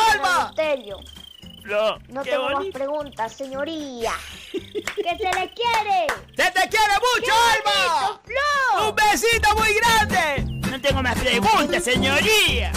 [1.63, 4.13] Flo, No qué tengo más preguntas, señoría.
[4.51, 6.07] ¡Que se le quiere!
[6.35, 8.19] ¡Se te quiere mucho, ¡Qué Alba!
[8.23, 8.89] bonito!
[8.89, 10.69] ¡Un besito muy grande!
[10.71, 12.71] No tengo más preguntas, señoría.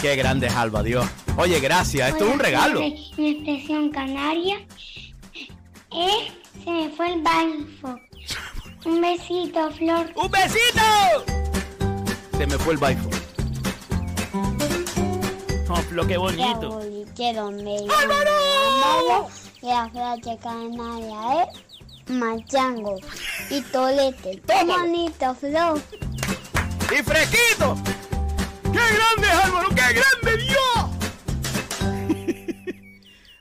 [0.00, 1.06] Qué grande es Alba, Dios.
[1.36, 2.10] Oye, gracias.
[2.10, 2.80] Esto es un regalo.
[2.80, 4.58] Mi expresión canaria
[5.92, 6.32] es
[6.64, 7.98] se me fue el baifo.
[8.84, 10.10] Un besito, Flor.
[10.14, 11.24] ¡Un besito!
[12.36, 13.08] Se me fue el baifo.
[15.68, 16.80] Oh, Flo, qué bonito.
[17.16, 17.60] Llamo
[19.60, 22.96] y la frase canaria es machango
[23.50, 24.40] y tolete.
[24.46, 25.80] ¡Qué bonito, Flor!
[26.90, 27.76] ¡Y fresquito!
[28.72, 29.68] ¡Qué grande Álvaro!
[29.70, 30.97] ¡Qué grande Dios!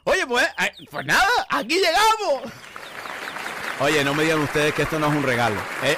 [0.10, 2.50] Oye, pues, eh, pues nada, aquí llegamos.
[3.82, 5.60] Oye, no me digan ustedes que esto no es un regalo.
[5.84, 5.98] Eh,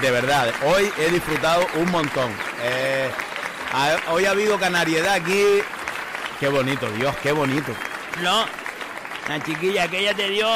[0.00, 2.32] de verdad, hoy he disfrutado un montón.
[2.62, 3.10] Eh,
[4.10, 5.42] hoy ha habido canariedad aquí.
[6.38, 7.74] Qué bonito, Dios, qué bonito.
[8.12, 8.46] Flo,
[9.28, 10.48] la chiquilla aquella te dio...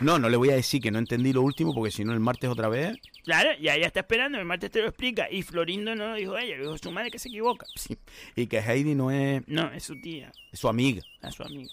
[0.00, 2.20] No, no le voy a decir que no entendí lo último porque si no el
[2.20, 2.96] martes otra vez.
[3.24, 5.28] Claro, y ella está esperando, el martes te lo explica.
[5.30, 7.66] Y Florindo no lo dijo ella, lo dijo su madre que se equivoca.
[7.76, 7.96] Sí.
[8.36, 11.02] Y que Heidi no es, No, es su tía, es su amiga.
[11.22, 11.72] es su amiga.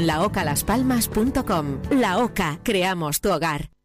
[0.07, 1.81] laocalaspalmas.com.
[1.91, 3.69] La OCA, creamos tu hogar.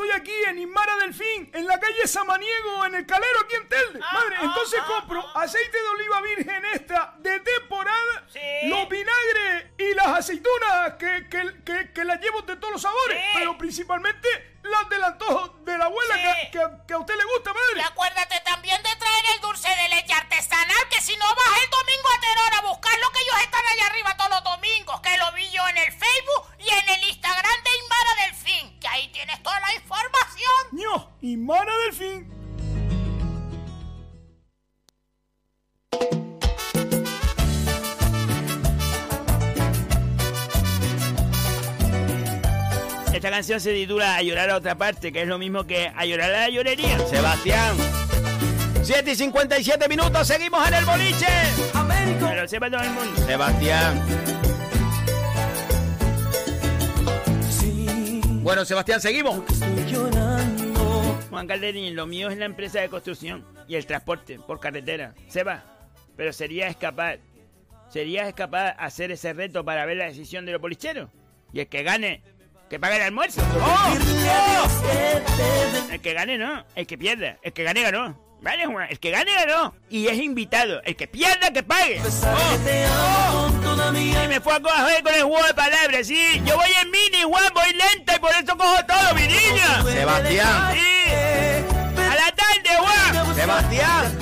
[0.00, 3.98] Estoy aquí en Inmara Delfín, en la calle Samaniego, en el Calero, aquí en Telde.
[3.98, 8.26] Madre, entonces compro aceite de oliva virgen extra de temporada,
[8.64, 13.22] los vinagres y las aceitunas que, que, que, que las llevo de todos los sabores,
[13.34, 17.52] pero principalmente las del antojo de la abuela que, que, que a usted le gusta,
[17.52, 17.80] madre.
[17.80, 18.96] Y acuérdate también de
[19.34, 22.98] el dulce de leche artesanal, que si no vas el domingo a Teror a buscar
[23.00, 25.92] lo que ellos están allá arriba todos los domingos, que lo vi yo en el
[25.92, 30.60] Facebook y en el Instagram de Inmara Delfín, que ahí tienes toda la información.
[30.72, 31.12] ¡No!
[31.20, 32.40] Inmara Delfín.
[43.12, 46.06] Esta canción se titula A llorar a otra parte, que es lo mismo que A
[46.06, 46.98] llorar a la llorería.
[47.06, 47.99] Sebastián.
[48.82, 51.26] 7 y 57 minutos, seguimos en el boliche.
[52.18, 53.22] Pero sepa todo el mundo.
[53.26, 54.02] Sebastián.
[58.42, 59.42] Bueno, Sebastián, seguimos.
[61.28, 65.14] Juan Calderín, lo mío es la empresa de construcción y el transporte por carretera.
[65.28, 65.62] Seba,
[66.16, 67.16] pero sería capaz,
[67.90, 71.10] serías capaz de hacer ese reto para ver la decisión de los policheros.
[71.52, 72.22] Y el que gane,
[72.70, 73.42] que pague el almuerzo.
[73.60, 73.94] ¡Oh!
[74.62, 75.92] ¡Oh!
[75.92, 77.36] El que gane no, el que pierda.
[77.42, 78.29] El que gane ganó.
[78.42, 79.74] Vale, Juan, el que gane ganó.
[79.90, 80.80] Y es invitado.
[80.84, 82.00] El que pierda, que pague.
[82.00, 83.50] ¡Oh!
[83.92, 86.40] Y me fue a coger con el juego de palabras, sí.
[86.44, 89.82] Yo voy en mini, Juan, voy lenta y por eso cojo todo, mi niña.
[89.82, 90.74] Sebastián.
[90.74, 90.80] Sí.
[91.98, 93.34] A la tarde, Juan.
[93.34, 94.18] Sebastián.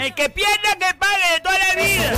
[0.00, 2.12] El que pierda, que pague de toda la vida.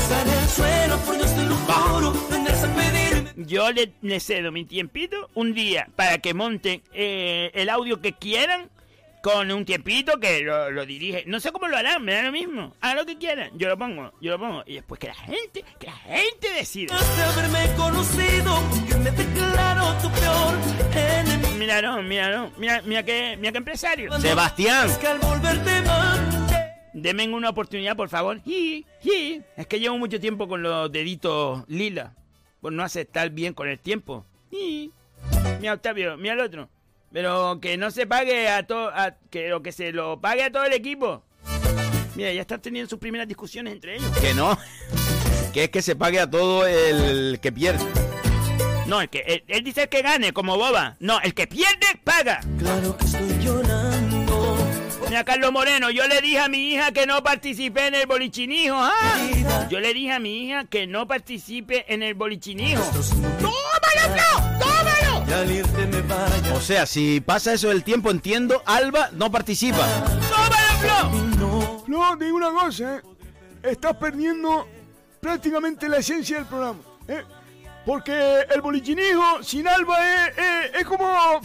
[3.37, 8.13] Yo le, le cedo mi tiempito un día para que monten eh, el audio que
[8.13, 8.69] quieran
[9.23, 11.25] con un tiempito que lo, lo, dirige.
[11.27, 12.75] No sé cómo lo harán, me da lo mismo.
[12.81, 13.51] Hagan lo que quieran.
[13.55, 14.63] Yo lo pongo, yo lo pongo.
[14.67, 16.97] Y después que la gente, que la gente decida.
[16.97, 18.59] haberme conocido,
[18.89, 20.55] que me declaro tu peor
[20.95, 21.55] enemigo.
[21.59, 22.53] Mira, no, mira, no.
[22.57, 24.13] Mira, mira que, mira que empresario.
[24.21, 24.89] Sebastián.
[24.89, 25.69] Es que al volverte.
[27.01, 28.41] Denme una oportunidad, por favor.
[28.45, 29.41] Y, y.
[29.57, 32.15] Es que llevo mucho tiempo con los deditos lila.
[32.61, 34.27] Por no aceptar bien con el tiempo.
[34.51, 34.91] Y.
[35.61, 36.69] Mira, Octavio, mira el otro.
[37.13, 38.93] Pero que no se pague a todo,
[39.31, 41.23] que lo que se lo pague a todo el equipo.
[42.15, 44.11] Mira, ya están teniendo sus primeras discusiones entre ellos.
[44.19, 44.59] Que no.
[45.53, 47.85] Que es que se pague a todo el que pierde.
[48.87, 50.97] No, el que él, él dice el que gane, como boba.
[50.99, 52.41] No, el que pierde paga.
[52.59, 54.57] Claro que estoy llorando.
[55.09, 58.77] Mira, Carlos Moreno, yo le dije a mi hija que no participe en el bolichinijo,
[58.77, 59.67] ¿ah?
[59.71, 62.83] Yo le dije a mi hija que no participe en el bolichinijo.
[63.41, 64.59] ¡Tómalo, Flo!
[64.59, 65.25] ¡Tómalo!
[66.59, 69.87] O sea, si pasa eso del tiempo, entiendo, Alba no participa.
[70.29, 71.85] ¡Tómalo, Flo!
[71.87, 73.03] No, digo una cosa, ¿eh?
[73.63, 74.67] Estás perdiendo
[75.21, 77.23] prácticamente la esencia del programa, ¿eh?
[77.87, 79.97] Porque el bolichinijo sin Alba
[80.27, 81.41] es, es, es como...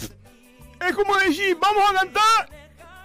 [0.82, 2.49] Es como decir, vamos a cantar,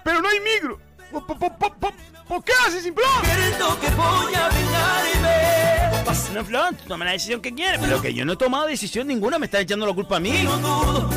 [0.02, 0.80] pero no hay micro.
[1.12, 1.92] ¿Por, por, por, por,
[2.26, 3.22] por qué haces sin plan?
[3.22, 5.78] Queriendo que voy a vengar
[6.09, 6.34] me...
[6.34, 7.80] No, Flo, toma la decisión que quieras.
[7.80, 10.32] Pero que yo no he tomado decisión ninguna, me está echando la culpa a mí.
[10.42, 11.09] No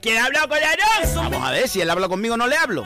[0.00, 1.30] ¿quién ha hablado con Aarón?
[1.32, 2.84] Vamos a ver, si él habla conmigo no le hablo.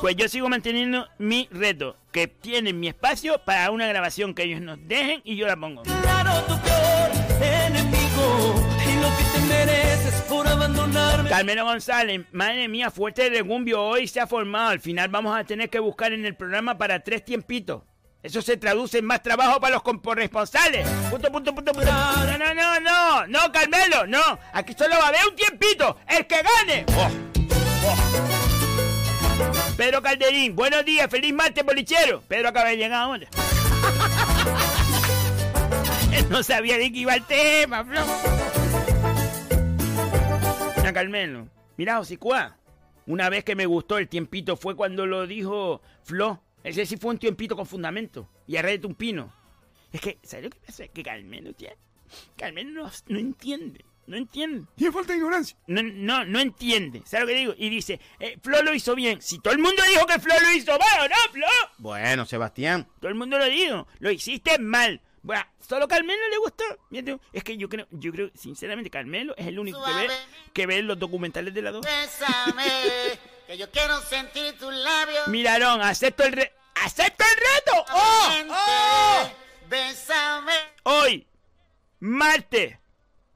[0.00, 4.60] Pues yo sigo manteniendo mi reto, que tienen mi espacio para una grabación que ellos
[4.60, 5.82] nos dejen y yo la pongo.
[5.82, 7.10] Claro tu peor
[7.42, 8.73] enemigo
[9.64, 11.30] mereces por abandonarme.
[11.30, 14.70] Carmelo González, madre mía, fuerte regumbio hoy se ha formado.
[14.70, 17.82] Al final vamos a tener que buscar en el programa para tres tiempitos.
[18.22, 20.88] Eso se traduce en más trabajo para los corresponsales.
[21.10, 21.28] Punto.
[21.30, 24.38] No, no, no, no, no, Carmelo, no.
[24.54, 25.98] Aquí solo va a haber un tiempito.
[26.08, 26.86] El que gane.
[26.96, 27.10] Oh,
[27.86, 29.74] oh.
[29.76, 32.22] Pedro Calderín, buenos días, feliz martes, bolichero.
[32.22, 33.26] Pedro acaba de llegar ahora.
[36.30, 38.00] no sabía de qué iba el tema, Flo.
[40.84, 41.48] Mira, Carmelo.
[41.78, 42.58] Mira, Osicua.
[43.06, 46.42] Una vez que me gustó el tiempito fue cuando lo dijo Flo.
[46.62, 48.28] Ese sí fue un tiempito con fundamento.
[48.46, 49.32] Y arrete un pino.
[49.90, 50.86] Es que, ¿sabes lo que pasa?
[50.88, 51.74] Que Carmelo, tía.
[52.36, 53.82] Carmelo no, no entiende.
[54.06, 54.66] No entiende.
[54.76, 55.56] Tiene falta de ignorancia.
[55.68, 57.00] No, no, no entiende.
[57.06, 57.54] ¿Sabes lo que digo?
[57.56, 59.22] Y dice, eh, Flo lo hizo bien.
[59.22, 61.46] Si todo el mundo dijo que Flo lo hizo mal, ¿no, Flo?
[61.78, 62.86] Bueno, Sebastián.
[63.00, 63.86] Todo el mundo lo dijo.
[64.00, 65.00] Lo hiciste mal.
[65.24, 66.64] Bueno, solo Carmelo le gustó.
[67.32, 70.08] Es que yo creo, yo creo, sinceramente, Carmelo es el único que ve,
[70.52, 71.84] que ve los documentales de la dos.
[71.84, 72.62] Bésame,
[73.46, 75.26] que yo quiero sentir tus labios.
[75.28, 77.86] Miraron, acepto el re ¡Acepto el reto!
[77.94, 78.32] ¡Oh!
[78.50, 79.30] ¡Oh!
[79.70, 80.52] Bésame.
[80.82, 81.26] Hoy,
[82.00, 82.76] martes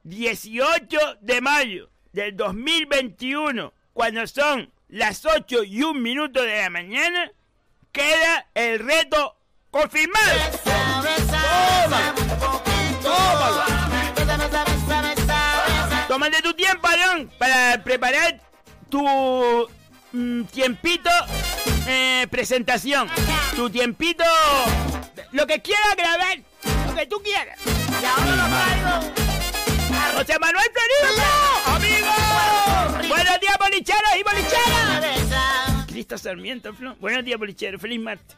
[0.03, 7.31] 18 de mayo del 2021, cuando son las 8 y un minuto de la mañana,
[7.91, 9.37] queda el reto
[9.71, 10.39] confirmado.
[10.63, 10.88] ¡Tómalo!
[16.07, 18.41] Tómate tu tiempo, Aaron, para preparar
[18.89, 19.69] tu
[20.11, 21.09] mm, tiempito
[21.87, 23.07] eh, presentación.
[23.55, 24.23] Tu tiempito,
[25.31, 26.39] lo que quieras grabar,
[26.87, 27.59] lo que tú quieras.
[27.65, 29.29] Y ahora lo traigo.
[30.17, 31.23] José Manuel Florido,
[31.65, 33.07] amigo.
[33.07, 35.85] Buenos días, bolicheros y bolicheras.
[35.87, 36.95] Cristo Sarmiento, Flo.
[36.99, 37.81] Buenos días, bolicheros.
[37.81, 38.35] Feliz martes.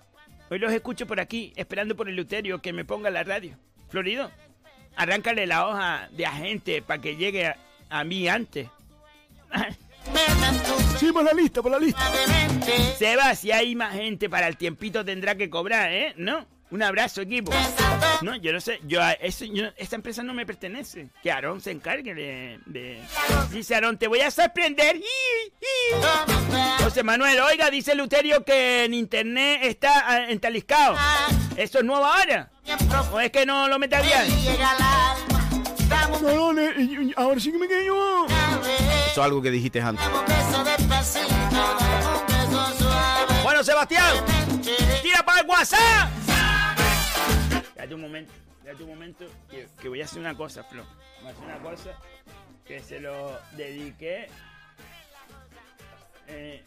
[0.52, 3.58] Hoy los escucho por aquí, esperando por el Luterio que me ponga la radio.
[3.88, 4.30] Florido,
[4.98, 7.58] arráncale la hoja de agente para que llegue a,
[7.90, 8.68] a mí antes.
[10.98, 12.02] Sí, por la lista, por la lista.
[12.98, 16.14] Seba, si hay más gente para el tiempito tendrá que cobrar, ¿eh?
[16.18, 16.46] ¿No?
[16.72, 17.52] Un abrazo, equipo.
[18.22, 21.10] No, yo no sé, yo a eso, yo, esta empresa no me pertenece.
[21.22, 22.60] Que Aarón se encargue de...
[22.66, 23.02] de...
[23.52, 25.02] Dice Aarón, te voy a sorprender.
[26.82, 30.96] José Manuel, oiga, dice Luterio que en internet está ah, entaliscado.
[31.58, 32.50] ¿Eso es nuevo ahora?
[33.12, 34.24] ¿O es que no lo meta bien?
[36.22, 36.62] No, no,
[37.18, 38.28] ahora sí que me quedé yo.
[38.28, 40.06] Eso es algo que dijiste antes.
[43.44, 44.16] Bueno, Sebastián.
[45.02, 46.22] ¡Tira para el WhatsApp!
[47.82, 48.32] Date un momento,
[48.64, 50.86] date un momento, que, que voy a hacer una cosa, Flo.
[51.20, 51.98] Voy a hacer una cosa
[52.64, 54.28] que se lo dediqué.
[56.28, 56.64] Eh,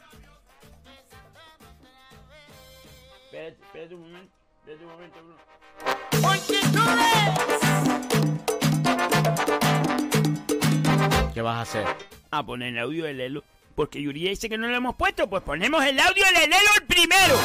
[3.26, 5.36] espérate, espérate un momento, espérate un momento, Flo.
[11.32, 11.86] ¿Qué vas a hacer?
[12.32, 13.44] A poner el audio de Lelo.
[13.76, 16.86] Porque Yuri dice que no lo hemos puesto, pues ponemos el audio de Lelo el
[16.88, 17.36] primero.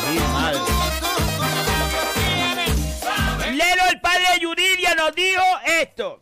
[3.55, 5.43] Lelo, el padre de Yuridia, nos dijo
[5.81, 6.21] esto.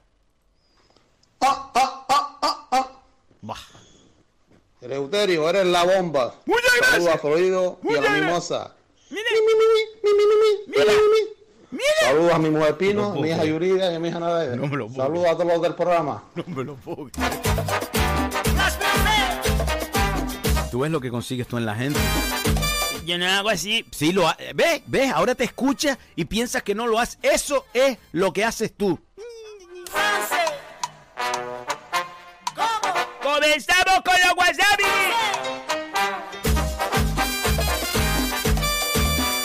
[4.81, 6.35] Eleuterio, eres la bomba.
[6.45, 8.75] Muchas Saludos a Florido y a la mimosa.
[9.09, 9.23] Mire,
[12.01, 14.51] Saludos a mi mujer Pino, mi hija Yuridia y a mi hija Nadia.
[14.95, 16.23] Saludos a todos los del programa.
[16.35, 17.09] No me lo puedo
[20.71, 21.99] Tú ves lo que consigues tú en la gente.
[23.07, 23.85] Yo no hago así.
[23.91, 24.81] Sí, lo ha- ¿Ves?
[24.85, 25.13] ¿Ves?
[25.13, 27.17] Ahora te escuchas y piensas que no lo haces.
[27.21, 28.99] Eso es lo que haces tú.
[33.23, 34.83] Comenzamos con los wasabi.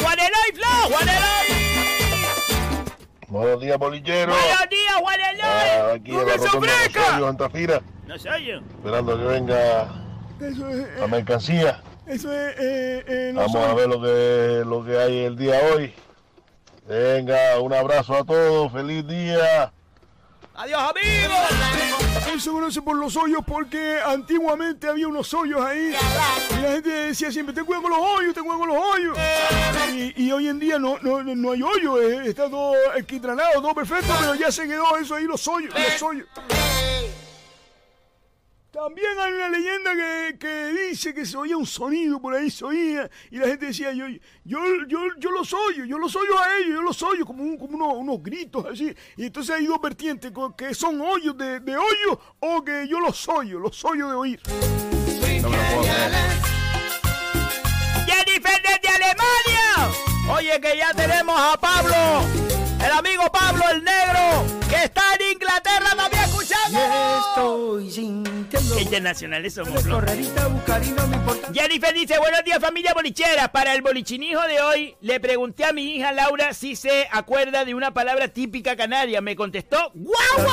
[0.00, 1.48] Juanelay, Flo, Juanelay.
[3.28, 4.32] Buenos días, bolillero.
[4.32, 5.40] Buenos días, Juanelay.
[5.42, 8.58] Ah, aquí en la rotonda de No soy yo.
[8.58, 9.82] esperando que venga
[10.40, 11.80] es, la eh, mercancía.
[12.06, 15.60] Eso es, eh, eh, no Vamos a ver lo que, lo que hay el día
[15.72, 15.94] hoy.
[16.88, 19.72] Venga, un abrazo a todos, feliz día.
[20.54, 21.38] Adiós, amigos.
[22.30, 25.94] Él se conoce por los hoyos porque antiguamente había unos hoyos ahí.
[26.50, 29.18] Y la gente decía siempre, cuidado con los hoyos, cuidado con los hoyos.
[29.92, 33.74] Y, y hoy en día no, no, no hay hoyo, eh, está todo equitranado, todo
[33.74, 36.26] perfecto, pero ya se quedó eso ahí, los hoyos, los hoyos.
[38.72, 42.64] También hay una leyenda que, que dice que se oía un sonido por ahí, se
[42.64, 44.06] oía, y la gente decía, yo,
[44.44, 44.58] yo,
[44.88, 47.76] yo, yo los oyo, yo los oyo a ellos, yo los oyo, como, un- como
[47.76, 48.94] unos, unos gritos así.
[49.18, 53.28] Y entonces hay dos vertientes, que son hoyos de, de hoyo o que yo los
[53.28, 54.40] oyo, los oyo de oír.
[54.48, 56.12] No me lo puedo creer.
[58.06, 59.98] Jennifer desde Alemania.
[60.34, 61.94] Oye, que ya tenemos a Pablo,
[62.82, 65.11] El amigo Pablo el Negro, que está
[67.28, 68.76] Estoy sintiendo.
[68.76, 69.84] Qué internacionales somos.
[71.52, 73.50] Jennifer dice, buenos días familia bolichera.
[73.52, 77.74] Para el bolichinijo de hoy, le pregunté a mi hija Laura si se acuerda de
[77.74, 79.20] una palabra típica canaria.
[79.20, 80.52] Me contestó, ¡guagua!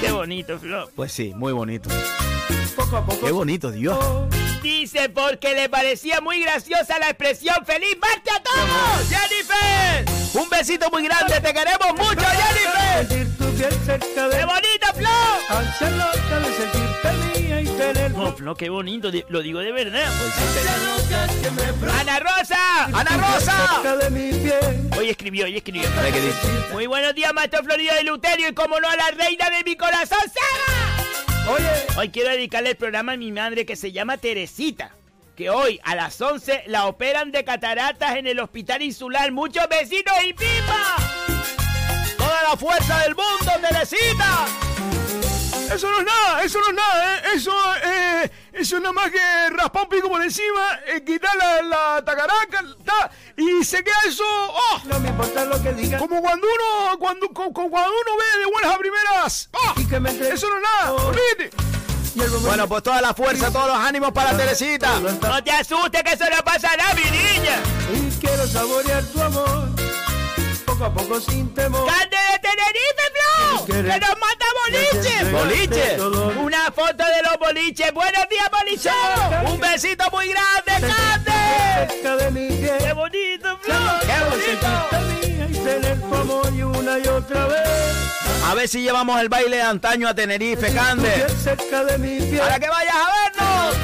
[0.00, 0.90] Qué bonito, Flo.
[0.94, 1.90] Pues sí, muy bonito.
[3.20, 3.98] Qué bonito, Dios.
[4.62, 9.08] Dice porque le parecía muy graciosa la expresión ¡Feliz marcha a todos!
[9.08, 10.04] ¡Jennifer!
[10.34, 13.06] Un besito muy grande, te queremos mucho, Jennifer.
[14.30, 15.08] ¡Qué bonito, Flo!
[18.12, 20.10] No, Flo, qué bonito, lo digo de verdad.
[22.00, 22.84] ¡Ana Rosa!
[22.86, 23.82] ¡Ana Rosa!
[24.98, 25.88] Hoy escribió, hoy escribió.
[26.72, 29.76] Muy buenos días, maestro Florido de Luterio y como no a la reina de mi
[29.76, 31.52] corazón, Sara.
[31.52, 31.68] Oye.
[31.96, 34.96] Hoy quiero dedicarle el programa a mi madre que se llama Teresita.
[35.36, 39.30] Que hoy a las 11 la operan de cataratas en el hospital insular.
[39.30, 40.96] Muchos vecinos y pipa.
[42.16, 44.46] Toda la fuerza del mundo, Teresita.
[45.72, 47.20] Eso no es nada, eso no es nada, ¿eh?
[47.34, 47.52] Eso,
[47.84, 49.18] eh, eso es nada más que
[49.50, 54.24] raspar un pico por encima, eh, quitar la, la tacaraca, ta, y se queda eso,
[54.24, 54.80] ¡oh!
[54.84, 56.00] No me importa lo que digan.
[56.00, 59.74] Como cuando uno, cuando, co- co- cuando uno ve de buenas a primeras, ¡oh!
[60.32, 61.50] Eso no es nada, olvídate.
[62.42, 64.98] Bueno, pues toda la fuerza, todos los ánimos para Teresita.
[64.98, 67.60] No te asustes que eso no pasa nada, mi niña.
[67.94, 69.68] Y quiero saborear tu amor.
[70.66, 71.86] Poco a poco sin temor.
[71.86, 73.66] ¡Cande de Tenerife, Flo!
[73.66, 75.14] ¡Que nos mata boliche!
[75.30, 75.86] ¡Boliche!
[76.40, 77.92] Una foto de los boliches.
[77.92, 79.52] ¡Buenos días, bolicheros!
[79.52, 81.32] Un besito muy grande, Cande.
[82.78, 83.76] ¡Qué bonito, Flo!
[84.00, 84.68] ¡Qué bonito!
[86.56, 87.68] Y una y otra vez.
[88.46, 91.26] A ver si llevamos el baile de antaño a Tenerife, Cande.
[92.38, 93.76] Para que vayas a vernos.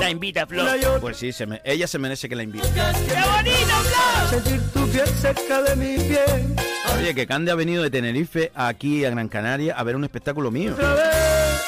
[0.00, 0.62] La invita, Flo.
[0.62, 2.68] una y otra Pues sí, se me- ella se merece que la invite.
[2.72, 5.15] ¡Qué bonito, Flo!
[5.26, 6.54] Sentir tu piel cerca de mi piel.
[6.98, 10.50] Oye, que Cande ha venido de Tenerife aquí a Gran Canaria a ver un espectáculo
[10.50, 10.74] mío.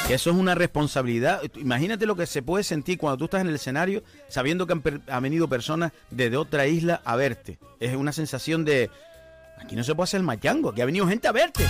[0.08, 1.42] Eso es una responsabilidad.
[1.56, 5.02] Imagínate lo que se puede sentir cuando tú estás en el escenario sabiendo que han,
[5.08, 7.58] han venido personas desde otra isla a verte.
[7.80, 8.90] Es una sensación de...
[9.60, 11.64] Aquí no se puede hacer el machango, aquí ha venido gente a verte.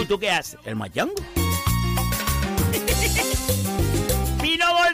[0.00, 0.58] ¿Y tú qué haces?
[0.64, 1.14] El machango.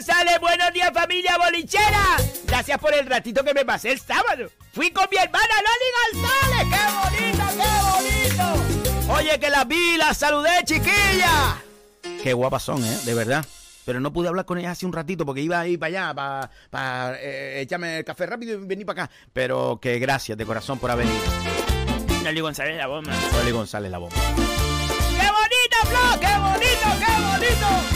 [0.04, 2.16] González, buenos días familia bolichera.
[2.44, 4.50] Gracias por el ratito que me pasé el sábado.
[4.72, 6.66] Fui con mi hermana Loli González.
[6.72, 9.12] ¡Qué bonito, qué bonito!
[9.14, 11.62] Oye, que las vi, las saludé, chiquilla.
[12.20, 12.98] Qué guapas son, ¿eh?
[13.04, 13.46] De verdad.
[13.84, 16.14] Pero no pude hablar con ellas hace un ratito porque iba a ir para allá,
[16.14, 19.14] para, para eh, echarme el café rápido y venir para acá.
[19.32, 22.24] Pero que gracias de corazón por haber ido.
[22.24, 23.12] Loli González la bomba.
[23.36, 24.16] Loli González la bomba.
[24.16, 26.18] ¡Qué bonito, Flo!
[26.18, 27.91] ¡Qué bonito, qué bonito!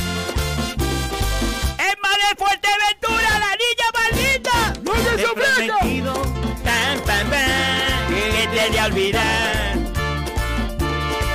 [2.26, 4.72] ¡Emma de Fuerteventura, la niña maldita!
[4.82, 6.12] ¡No te prometido,
[6.64, 9.76] pam, pam, pam, que te de olvidar.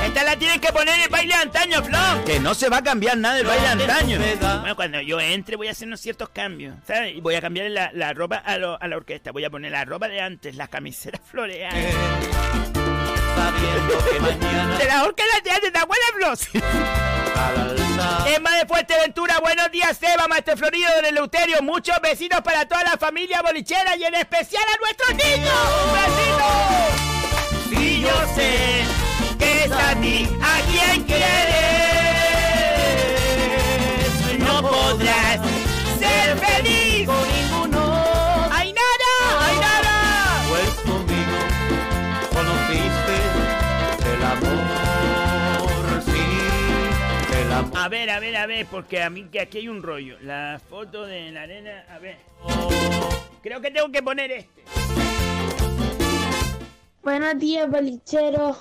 [0.05, 1.97] Esta la tienes que poner en el baile de antaño, Flo.
[2.25, 4.19] Que no se va a cambiar nada del baile de antaño.
[4.59, 7.15] Bueno, cuando yo entre voy a hacer unos ciertos cambios, ¿sabes?
[7.15, 9.31] Y voy a cambiar la, la ropa a, lo- a la orquesta.
[9.31, 11.85] Voy a poner la ropa de antes, las camisetas floreadas.
[14.77, 16.33] De las orquestas de antes, ¿te acuerdas, Flo?
[18.25, 21.61] Emma de Fuerteventura, buenos días, Seba, Maestro Florido del Eleuterio.
[21.61, 25.53] Muchos besitos para toda la familia bolichera y en especial a nuestros niños.
[25.93, 27.81] ¡Besitos!
[27.81, 28.85] Y yo sé
[29.37, 31.41] que es a ti a quien quieres.
[34.39, 35.39] No podrás
[35.99, 36.80] ser feliz
[47.81, 50.15] A ver, a ver, a ver, porque a mí que aquí hay un rollo.
[50.21, 52.17] La foto de la arena, a ver.
[53.41, 54.63] Creo que tengo que poner este.
[57.01, 58.55] Buenos días, bolicheros.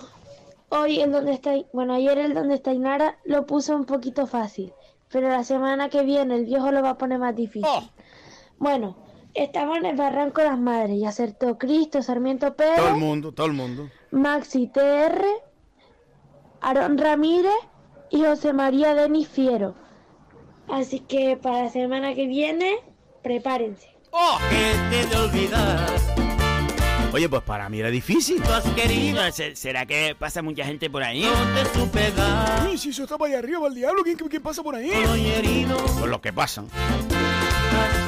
[0.71, 4.73] Hoy el donde está, bueno, ayer el donde está Inara lo puso un poquito fácil,
[5.13, 7.91] pero la semana que viene el viejo lo va a poner más difícil.
[8.57, 8.97] Bueno,
[9.35, 13.33] estamos en el Barranco de las Madres y acertó Cristo, Sarmiento Todo el Pérez, mundo,
[13.33, 13.91] todo el mundo.
[14.13, 15.23] Maxi TR,
[16.63, 17.53] Aarón Ramírez
[18.11, 19.75] y José María Denis Fiero.
[20.69, 22.77] Así que para la semana que viene,
[23.23, 23.89] prepárense.
[24.51, 25.87] Que te de olvidar,
[27.13, 28.41] Oye, pues para mí era difícil.
[28.41, 31.23] tú has querido, No, ¿se- ¿Será que pasa mucha gente por ahí?
[31.23, 34.43] no te supe dar, Uy, si eso está para allá arriba, el diablo, ¿quién, quién
[34.43, 34.91] pasa por ahí?
[34.91, 35.77] herido.
[35.99, 36.69] Por los que pasan.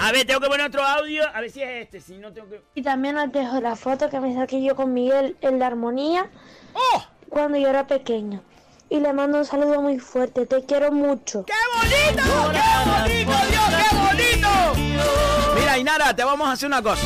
[0.02, 1.22] A ver, tengo que poner otro audio.
[1.34, 2.00] A ver si es este.
[2.00, 2.60] Si no, tengo que.
[2.74, 6.28] Y también os dejo la foto que me saqué yo con Miguel en la armonía
[6.74, 7.04] ¡Oh!
[7.28, 8.40] cuando yo era pequeña.
[8.92, 11.46] Y le mando un saludo muy fuerte, te quiero mucho.
[11.46, 12.22] ¡Qué bonito!
[12.52, 13.64] ¡Qué bonito, Dios!
[13.70, 14.48] ¡Qué bonito!
[15.58, 17.00] Mira, Inara, te vamos a hacer una cosa.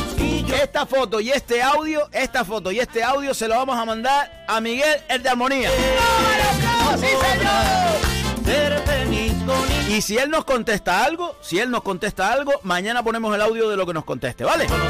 [0.61, 4.43] Esta foto y este audio, esta foto y este audio se lo vamos a mandar
[4.49, 5.69] a Miguel, el de armonía.
[6.99, 7.47] ¡Sí, señor!
[9.87, 13.69] Y si él nos contesta algo, si él nos contesta algo, mañana ponemos el audio
[13.69, 14.65] de lo que nos conteste, ¿vale?
[14.65, 14.89] ¡Qué bonito!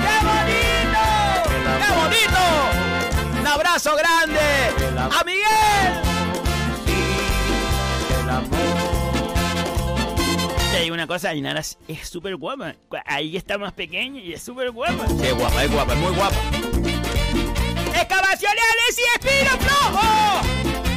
[1.78, 3.40] ¡Qué bonito!
[3.40, 4.40] Un abrazo grande
[4.98, 6.06] a Miguel.
[10.78, 12.76] Te digo una cosa, Ainara es súper guapa.
[13.04, 15.08] Ahí está más pequeña y es súper guapa.
[15.08, 16.36] Sí, guapa, es guapa, es muy guapa.
[17.99, 20.41] ¡Excavaciones y Espino Flojo!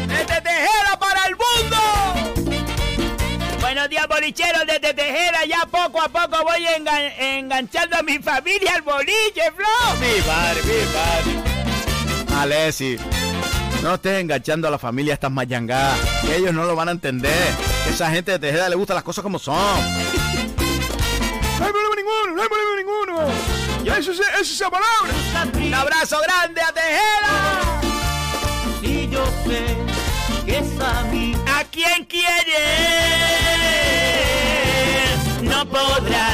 [0.07, 1.79] ¡Desde Tejera para el mundo!
[3.63, 5.47] Buenos días, bolicheros desde Tejera.
[5.47, 9.67] Ya poco a poco voy engan enganchando a mi familia al boliche, Flo.
[9.99, 12.39] Mi padre, mi padre.
[12.39, 12.99] Alessi,
[13.83, 15.99] no estés enganchando a la familia a estas mayangadas.
[16.23, 17.55] Que ellos no lo van a entender.
[17.85, 19.57] Que esa gente de Tejera le gustan las cosas como son.
[19.57, 19.63] No
[21.67, 23.29] hay problema ninguno, no hay problema ninguno.
[23.85, 25.13] Ya eso es, eso es esa palabra.
[25.55, 27.81] Un abrazo grande a Tejera.
[28.83, 29.65] Y yo sé
[30.45, 31.35] que es a mí.
[31.47, 32.51] ¿A quién quieres?
[35.43, 36.30] No podrás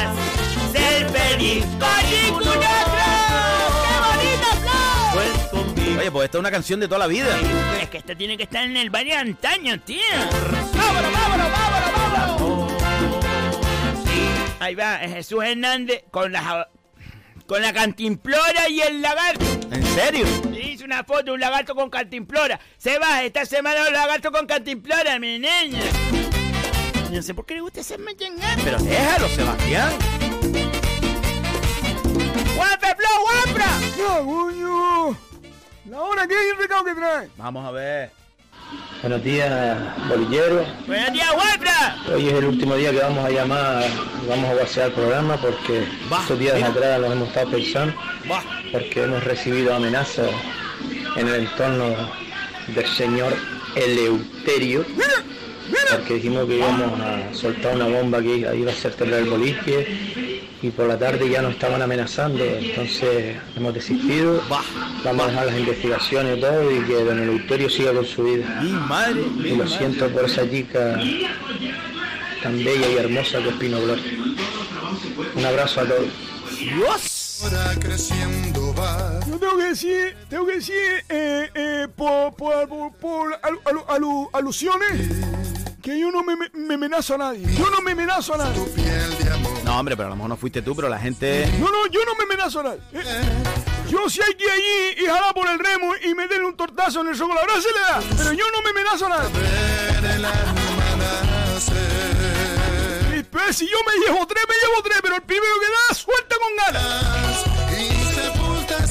[6.17, 7.27] pues esta es una canción de toda la vida.
[7.79, 10.01] Es que esta tiene que estar en el baile de antaño, tío.
[10.73, 12.73] ¡Vámonos, vámonos, vámonos, vámonos!
[14.59, 16.69] Ahí va, es Jesús Hernández con la
[17.45, 19.45] con la cantimplora y el lagarto.
[19.71, 20.25] ¿En serio?
[20.59, 22.59] Hice una foto de un lagarto con cantimplora.
[22.79, 25.83] Se va, esta semana un lagarto con cantimplora, mi niña.
[27.11, 28.57] No sé por qué le gusta ese mechengar.
[28.63, 29.93] Pero déjalo, Sebastián.
[32.55, 33.67] ¡Guapra, Flo, guapra!
[33.95, 35.26] ¡Ya, coño!
[35.97, 37.27] El recado que trae.
[37.37, 38.11] Vamos a ver.
[39.01, 40.67] Buenos días, bolilleros.
[40.85, 41.97] Buenos días, guapra.
[42.13, 43.83] Hoy es el último día que vamos a llamar,
[44.29, 45.87] vamos a vaciar el programa porque
[46.21, 47.95] estos días atrás los hemos estado pensando,
[48.71, 50.29] porque hemos recibido amenazas
[51.15, 51.95] en el entorno
[52.67, 53.33] del señor
[53.75, 54.85] Eleuterio,
[55.91, 59.87] porque dijimos que íbamos a soltar una bomba que iba a hacer temblar el boliche
[60.61, 64.41] y por la tarde ya nos estaban amenazando, entonces hemos desistido,
[65.03, 68.59] vamos a dejar las investigaciones y todo y que don Eleuterio siga con su vida.
[68.63, 70.99] Mi madre, Y lo siento por esa chica
[72.41, 74.03] tan bella y hermosa que es Pino Gloria.
[75.35, 76.05] Un abrazo a todos.
[76.59, 77.13] Dios.
[79.27, 80.75] Yo tengo que decir, tengo que decir,
[81.09, 85.07] eh, eh, por, por, por, por alu- alu- alu- alusiones,
[85.87, 87.45] que yo no me, me, me amenazo a nadie.
[87.55, 88.61] Yo no me amenazo a nadie.
[89.63, 91.49] No, hombre, pero a lo mejor no fuiste tú, pero la gente.
[91.59, 92.81] No, no, yo no me amenazo a nadie.
[92.91, 93.21] Eh,
[93.89, 96.99] Yo si hay que ir allí y jalar por el remo y meterle un tortazo
[97.01, 98.01] en el chocolate, se le da.
[98.17, 99.29] Pero yo no me amenazo a nadie.
[103.17, 105.95] Y pues, si yo me llevo tres, me llevo tres, pero el primero que da,
[105.95, 107.36] suelta con ganas.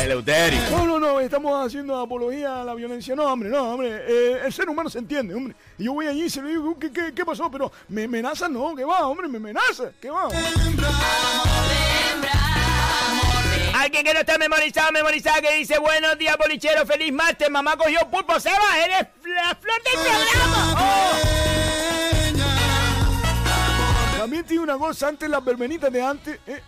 [0.07, 0.61] Eleuterio.
[0.71, 3.15] No, no, no, estamos haciendo apología a la violencia.
[3.17, 4.05] No, hombre, no, hombre.
[4.07, 5.55] eh, el ser humano se entiende, hombre.
[5.79, 7.51] Y yo voy allí y se lo digo, ¿qué, qué, qué pasó?
[7.51, 9.29] Pero me amenazan, no, ¿qué va, hombre?
[9.29, 10.29] Me amenaza, ¿qué va?
[13.75, 18.01] Alguien que no está memorizado, memorizada, que dice buenos días, bolichero, feliz martes, mamá cogió
[18.11, 20.75] pulpo, Seba, eres la flor del programa.
[20.79, 21.17] Oh.
[24.19, 26.63] También tiene una cosa, antes las verbenitas de antes, eh,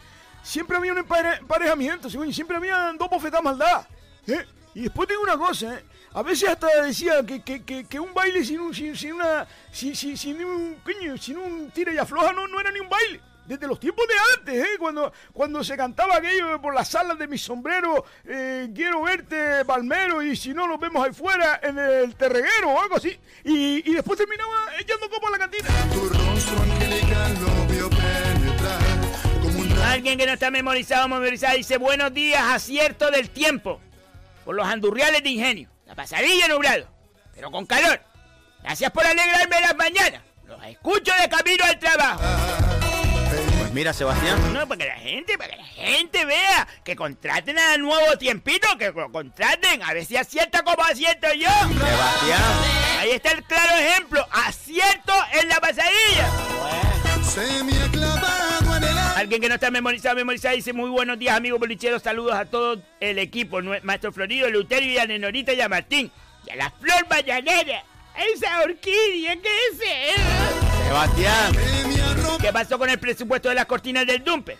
[0.49, 3.87] siempre había un empare- emparejamiento, siempre había dos bofetadas maldad.
[4.27, 4.47] ¿eh?
[4.75, 5.85] Y después tengo una cosa, ¿eh?
[6.15, 9.95] a veces hasta decía que, que, que, un baile sin un, sin, sin una, sin,
[9.95, 13.21] sin, sin un, coño, sin un tira y afloja no, no era ni un baile.
[13.47, 14.77] Desde los tiempos de antes, ¿eh?
[14.79, 20.23] cuando, cuando se cantaba aquello por las salas de mi sombrero, eh, quiero verte, palmero,
[20.23, 23.19] y si no nos vemos ahí fuera en el terreguero o algo así.
[23.45, 25.69] Y, y después terminaba echando copa a la cantina.
[29.89, 33.81] Alguien que no está memorizado, memorizada, dice buenos días, acierto del tiempo.
[34.45, 35.71] Por los andurriales de ingenio.
[35.87, 36.87] La pasadilla nublado,
[37.35, 37.99] pero con calor.
[38.63, 40.23] Gracias por alegrarme las mañanas.
[40.47, 42.21] Los escucho de camino al trabajo.
[43.59, 44.53] Pues mira, Sebastián.
[44.53, 48.69] No, para que la gente, para que la gente vea que contraten a nuevo tiempito,
[48.79, 51.49] que lo contraten, a ver si acierta como acierto yo.
[51.49, 52.43] Sebastián.
[52.99, 56.29] Ahí está el claro ejemplo, acierto en la pasadilla.
[59.19, 62.81] Alguien que no está memorizado, memorizado, dice muy buenos días amigos bolicheros, saludos a todo
[63.01, 66.09] el equipo, Maestro Florido, Luterio y a Nenorita y a Martín.
[66.47, 67.83] Y a la flor mañanera,
[68.33, 69.81] esa orquídea, ¿qué es
[70.15, 70.85] eso?
[70.87, 71.53] Sebastián.
[72.41, 74.57] ¿Qué pasó con el presupuesto de las cortinas del Dumpe?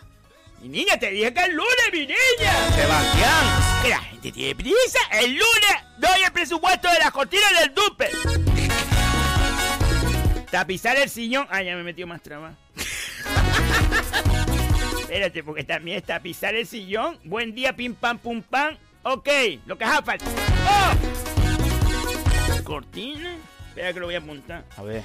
[0.61, 2.71] Mi niña, te dije que el lunes, mi niña.
[2.75, 3.83] Sebastián.
[3.85, 4.99] Que la gente tiene prisa.
[5.13, 8.58] El lunes doy el presupuesto de las cortinas del Dumpe.
[10.51, 11.47] Tapizar el sillón.
[11.51, 12.57] Ah, ya me metió más trabajo.
[15.01, 17.19] Espérate, porque también está pisar el sillón.
[17.25, 18.77] Buen día, pim pam pum pam.
[19.03, 19.29] Ok,
[19.67, 20.25] lo que haga falta.
[20.67, 20.93] ¡Oh!
[22.63, 23.37] Cortina.
[23.69, 24.65] Espera que lo voy a apuntar.
[24.77, 25.03] A ver.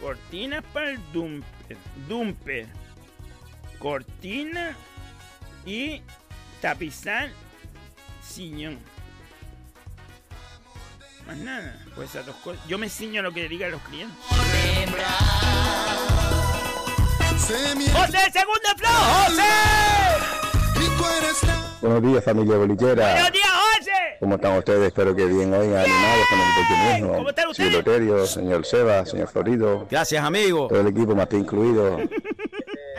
[0.00, 1.76] Cortina para el dumper.
[2.08, 2.66] Dumper.
[3.78, 4.76] Cortina
[5.66, 6.02] y
[6.60, 7.30] tapizar
[8.22, 8.78] sillón.
[11.26, 12.66] Más nada, pues esas dos cosas.
[12.68, 14.16] Yo me ciño lo que digan los clientes.
[17.92, 18.90] ¡José, segundo flow!
[19.26, 19.42] ¡José!
[21.80, 23.12] Buenos días, familia bolichera.
[23.12, 23.92] ¡Buenos días, José!
[24.20, 24.86] ¿Cómo están ustedes?
[24.88, 27.16] Espero que bien hoy, animados con el pequeñismo.
[27.16, 29.86] ¿Cómo están Señor Loterio, señor Seba, señor Florido.
[29.90, 30.68] Gracias, amigo.
[30.68, 31.98] Todo el equipo, Martín incluido.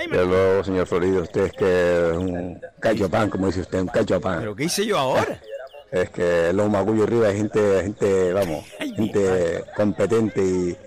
[0.10, 3.88] Pero luego, señor Florido, usted es que es un cacho pan, como dice usted, un
[3.88, 4.40] cacho pan.
[4.40, 5.42] ¿Pero qué hice yo ahora?
[5.92, 10.78] Es que los magullos arriba hay gente, gente, vamos, gente competente y,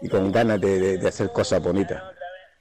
[0.00, 2.02] y con ganas de, de- de hacer cosas bonitas.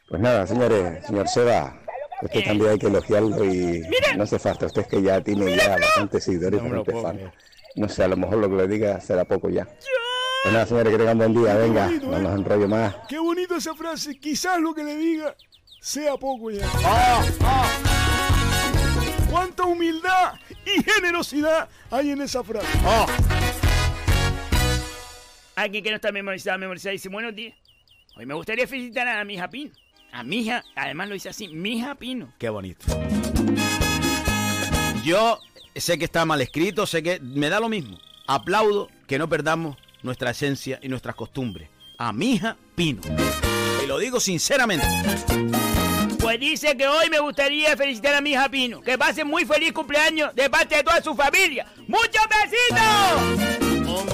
[0.10, 1.80] Pues nada, señores, señor Seba,
[2.22, 3.84] usted también hay que elogiarlo y
[4.16, 4.66] no hace falta.
[4.68, 7.20] Usted es que ya tiene ya bastantes seguidores, bastantes fans.
[7.76, 9.66] No sé, a lo mejor lo que le diga será poco ya.
[10.44, 11.56] Pues nada, señores, que tengan buen día.
[11.56, 12.96] Venga, no nos enrollo más.
[13.10, 14.18] Qué bonito esa frase.
[14.20, 15.36] Quizás lo que le diga
[15.82, 16.66] sea poco ya.
[19.30, 20.34] Cuánta humildad
[20.66, 22.68] y generosidad hay en esa frase.
[25.58, 27.56] Alguien que no está memorizado, memorizado, dice buenos días.
[28.16, 29.72] Hoy me gustaría felicitar a mi hija Pino.
[30.12, 32.32] A mi hija, además lo dice así, mi hija Pino.
[32.38, 32.86] Qué bonito.
[35.04, 35.40] Yo
[35.76, 37.98] sé que está mal escrito, sé que me da lo mismo.
[38.28, 41.70] Aplaudo que no perdamos nuestra esencia y nuestras costumbres.
[41.98, 43.02] A mi hija Pino.
[43.84, 44.86] Y lo digo sinceramente.
[46.20, 48.82] Pues dice que hoy me gustaría felicitar a mi hija Pino.
[48.82, 51.66] Que pase muy feliz cumpleaños de parte de toda su familia.
[51.88, 53.67] ¡Muchos besitos!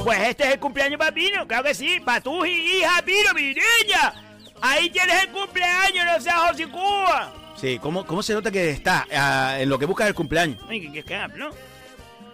[0.03, 1.99] Pues este es el cumpleaños para Pino, claro que sí.
[1.99, 4.13] Para tu hija Pino, mi niña.
[4.61, 7.33] Ahí tienes el cumpleaños, no seas José Cuba.
[7.59, 10.57] Sí, ¿cómo, cómo se nota que está ah, en lo que busca el cumpleaños?
[10.69, 11.49] Ay, ¿qué qué- qué hablo?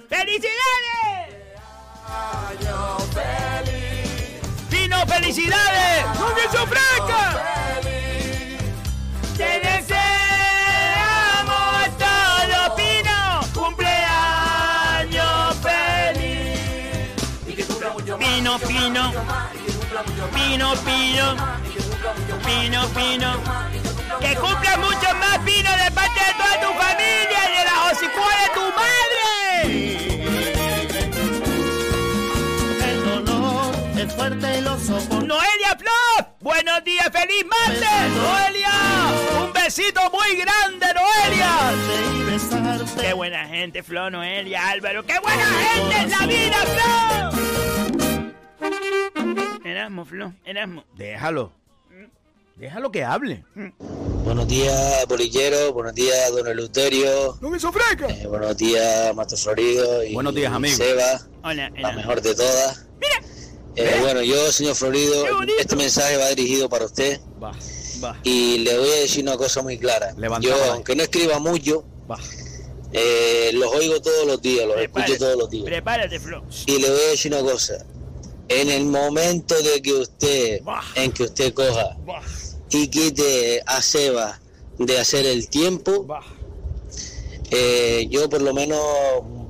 [0.09, 1.35] ¡Felicidades!
[4.69, 6.05] ¡Pino, felicidades!
[6.19, 7.43] ¡No que se ofrezca!
[9.37, 10.18] ¡Te deseamos
[20.33, 21.25] Pino, Pino,
[22.45, 23.29] Pino, Pino.
[24.19, 28.31] Que cumpla mucho más, Pino, de parte de toda tu familia y de la hocicua
[28.41, 29.29] de tu madre.
[32.83, 35.25] El dolor es fuerte y lo soporto.
[35.25, 38.73] Noelia Flop, buenos días, feliz martes, Noelia.
[39.41, 41.51] Un besito muy grande, Noelia.
[42.99, 45.05] Qué buena gente, Flo, Noelia, Álvaro.
[45.05, 47.78] Qué buena gente en la vida, Flo.
[49.63, 50.83] Erasmo, Flo, Erasmo.
[50.95, 51.51] Déjalo.
[52.55, 53.45] Déjalo que hable.
[54.23, 55.71] Buenos días, bolillero.
[55.73, 57.37] Buenos días, don Eleuterio.
[57.39, 58.07] ¡No me sofreca!
[58.09, 60.03] Eh, buenos días, Maestro Florido.
[60.03, 60.75] Y Buenos días, amigo.
[60.75, 62.85] Seba, Hola, la mejor de todas.
[63.75, 65.23] Eh, bueno, yo, señor Florido,
[65.57, 67.21] este mensaje va dirigido para usted.
[67.41, 67.51] Va,
[68.03, 68.17] va.
[68.23, 70.13] Y le voy a decir una cosa muy clara.
[70.41, 72.17] Yo, aunque no escriba mucho, Va.
[72.91, 75.63] eh, los oigo todos los días, los escucho todos los días.
[75.65, 76.43] Prepárate, Flo.
[76.65, 77.85] Y le voy a decir una cosa.
[78.49, 80.61] En el momento de que usted,
[80.95, 81.95] en que usted coja
[82.71, 84.39] y quite a Seba
[84.77, 86.07] de hacer el tiempo,
[87.51, 88.79] eh, yo por lo menos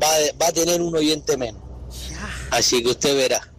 [0.01, 0.09] va,
[0.41, 1.61] va a tener un oyente menos.
[2.51, 3.51] Así que usted verá.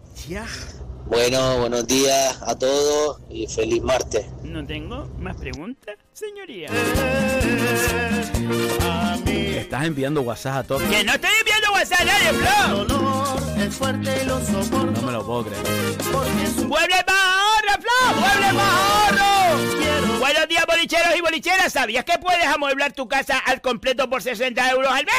[1.11, 4.25] Bueno, buenos días a todos y feliz martes.
[4.43, 6.69] No tengo más preguntas, señoría.
[9.27, 10.83] Estás enviando WhatsApp a todos.
[10.83, 13.61] Que no estoy enviando WhatsApp a nadie, Flo.
[13.61, 15.01] Es fuerte y lo soporto.
[15.01, 15.65] No me lo puedo creer.
[16.65, 17.60] ¡Mueble más ahorro, Flo!
[17.79, 20.19] ¡Mueble más ahorro!
[20.19, 21.73] Buenos días, bolicheros y bolicheras.
[21.73, 25.15] ¿Sabías que puedes amueblar tu casa al completo por 60 euros al mes?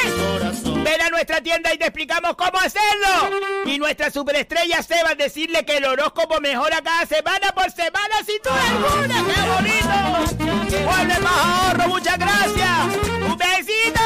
[0.85, 3.31] Ven a nuestra tienda y te explicamos cómo hacerlo.
[3.65, 8.39] Y nuestra superestrella Seba a decirle que el horóscopo mejora cada semana por semana sin
[8.43, 9.25] duda alguna.
[9.33, 10.85] ¡Qué bonito!
[10.85, 11.89] ¡Mueble más ahorro!
[11.89, 12.97] ¡Muchas gracias!
[13.29, 14.03] ¡Un besito!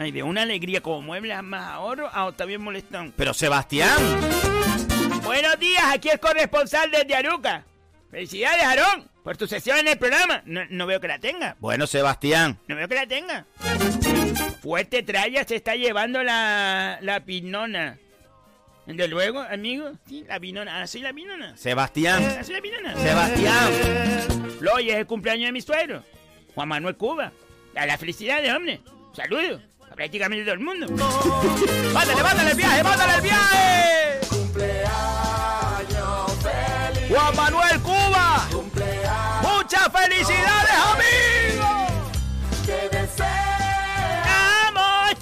[0.00, 3.12] Ay, de una alegría como muebles más ahorro a Octavio molestón.
[3.18, 3.98] Pero Sebastián.
[5.22, 7.66] Buenos días, aquí el corresponsal desde Aruca.
[8.10, 10.40] Felicidades, Aarón, por tu sesión en el programa.
[10.46, 11.54] No, no veo que la tenga.
[11.60, 12.58] Bueno, Sebastián.
[12.66, 13.44] No veo que la tenga.
[14.62, 17.98] Fuerte tralla se está llevando la, la pinona.
[18.86, 20.80] De luego, amigo, sí, la pinona.
[20.80, 21.58] Ah, soy la pinona.
[21.58, 22.36] Sebastián.
[22.38, 22.96] Ah, soy la pinona.
[22.96, 23.70] Sebastián.
[24.74, 26.02] Hoy es el cumpleaños de mi suegro,
[26.54, 27.32] Juan Manuel Cuba.
[27.76, 28.80] A la felicidades, hombre.
[29.12, 29.60] Saludos
[30.00, 30.86] prácticamente todo el mundo.
[31.92, 34.20] ¡Vándale, vándale el viaje, vándale el viaje!
[34.30, 34.88] ¡Cumpleaños
[36.40, 37.10] feliz!
[37.10, 38.46] ¡Juan Manuel Cuba!
[38.50, 39.42] ¡Cumpleaños!
[39.42, 41.90] ¡Muchas felicidades, amigos!
[42.64, 43.28] ¡Que deseamos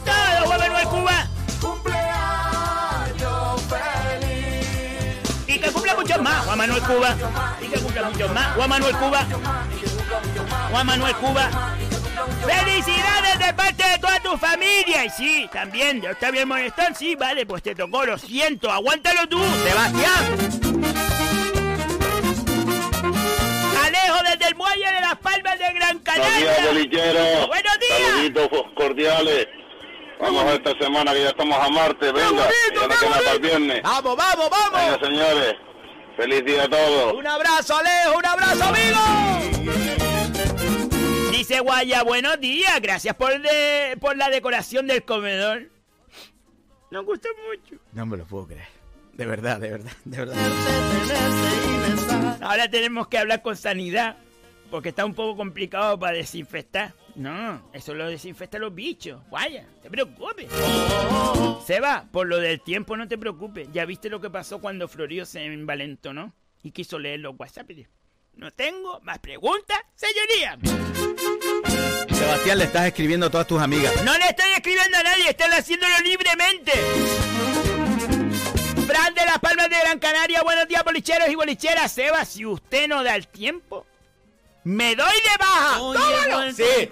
[0.04, 1.26] todo, Juan Manuel Cuba!
[1.60, 5.18] ¡Cumpleaños feliz!
[5.48, 7.16] Y que cumpla muchos más, Juan Manuel Cuba.
[7.60, 9.26] Y que cumpla muchos más, Juan Manuel Cuba.
[10.70, 11.50] Juan Manuel Cuba.
[12.44, 15.04] ¡Felicidades de parte de toda tu familia!
[15.04, 16.94] Y sí, también, ¿está bien molestón?
[16.94, 20.24] Sí, vale, pues te tocó, lo siento, aguántalo tú, Sebastián.
[23.84, 26.54] Alejo desde el muelle de las Palmas de Gran Canaria.
[26.62, 27.46] Buenos días.
[27.46, 28.10] Buenos días.
[28.10, 29.48] Saluditos cordiales.
[30.20, 32.48] Vamos a esta semana que ya estamos a martes, venga.
[32.74, 33.82] ya no queda para el viernes.
[33.82, 34.80] Vamos, vamos, vamos.
[34.80, 35.54] Venga, señores.
[36.16, 37.12] Feliz día a todos.
[37.12, 39.77] Un abrazo, Alejo, un abrazo, amigo.
[41.48, 45.70] Dice Guaya, buenos días, gracias por, de, por la decoración del comedor.
[46.90, 47.82] Nos gusta mucho.
[47.92, 48.68] No me lo puedo creer.
[49.14, 50.36] De verdad, de verdad, de verdad.
[52.42, 54.18] Ahora tenemos que hablar con sanidad,
[54.70, 56.92] porque está un poco complicado para desinfectar.
[57.14, 59.22] No, eso lo desinfecta los bichos.
[59.30, 60.50] Guaya, te preocupes.
[61.64, 63.70] Se va, por lo del tiempo no te preocupes.
[63.72, 67.70] Ya viste lo que pasó cuando Florio se envalentonó y quiso leer los WhatsApp.
[68.34, 70.58] No tengo más preguntas, señoría.
[72.12, 73.92] Sebastián, le estás escribiendo a todas tus amigas.
[74.04, 76.72] No le estoy escribiendo a nadie, están haciéndolo libremente.
[78.86, 81.92] Fran de las Palmas de Gran Canaria, buenos días, bolicheros y bolicheras.
[81.92, 83.84] Seba, si usted no da el tiempo,
[84.64, 85.76] me doy de baja.
[85.78, 86.52] ¡Tómalo!
[86.52, 86.88] Sí,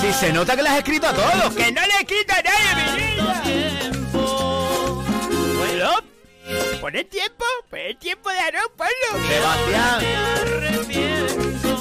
[0.00, 1.54] sí, se nota que le has escrito a todos.
[1.54, 3.16] Que no le he escrito a nadie, mi.
[5.58, 5.90] Bueno,
[6.80, 9.28] pon el tiempo, pon el tiempo de Aarón, ponlo.
[9.28, 10.00] Sebastián.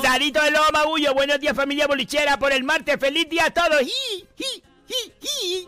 [0.01, 3.81] Sarito de Lobo Magullo, buenos días familia bolichera por el martes, feliz día a todos.
[3.81, 5.65] ¡Hi, hi, hi, hi!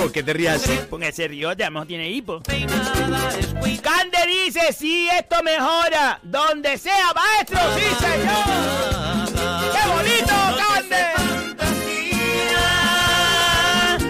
[0.00, 0.62] ¿Por qué te rías
[1.02, 2.42] ese río ya no tiene hipo.
[3.82, 6.20] Cande dice, sí, esto mejora.
[6.22, 8.44] Donde sea, maestro, sí, señor.
[9.72, 11.04] ¡Qué bonito, Cande!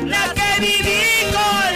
[0.07, 1.74] La que viví con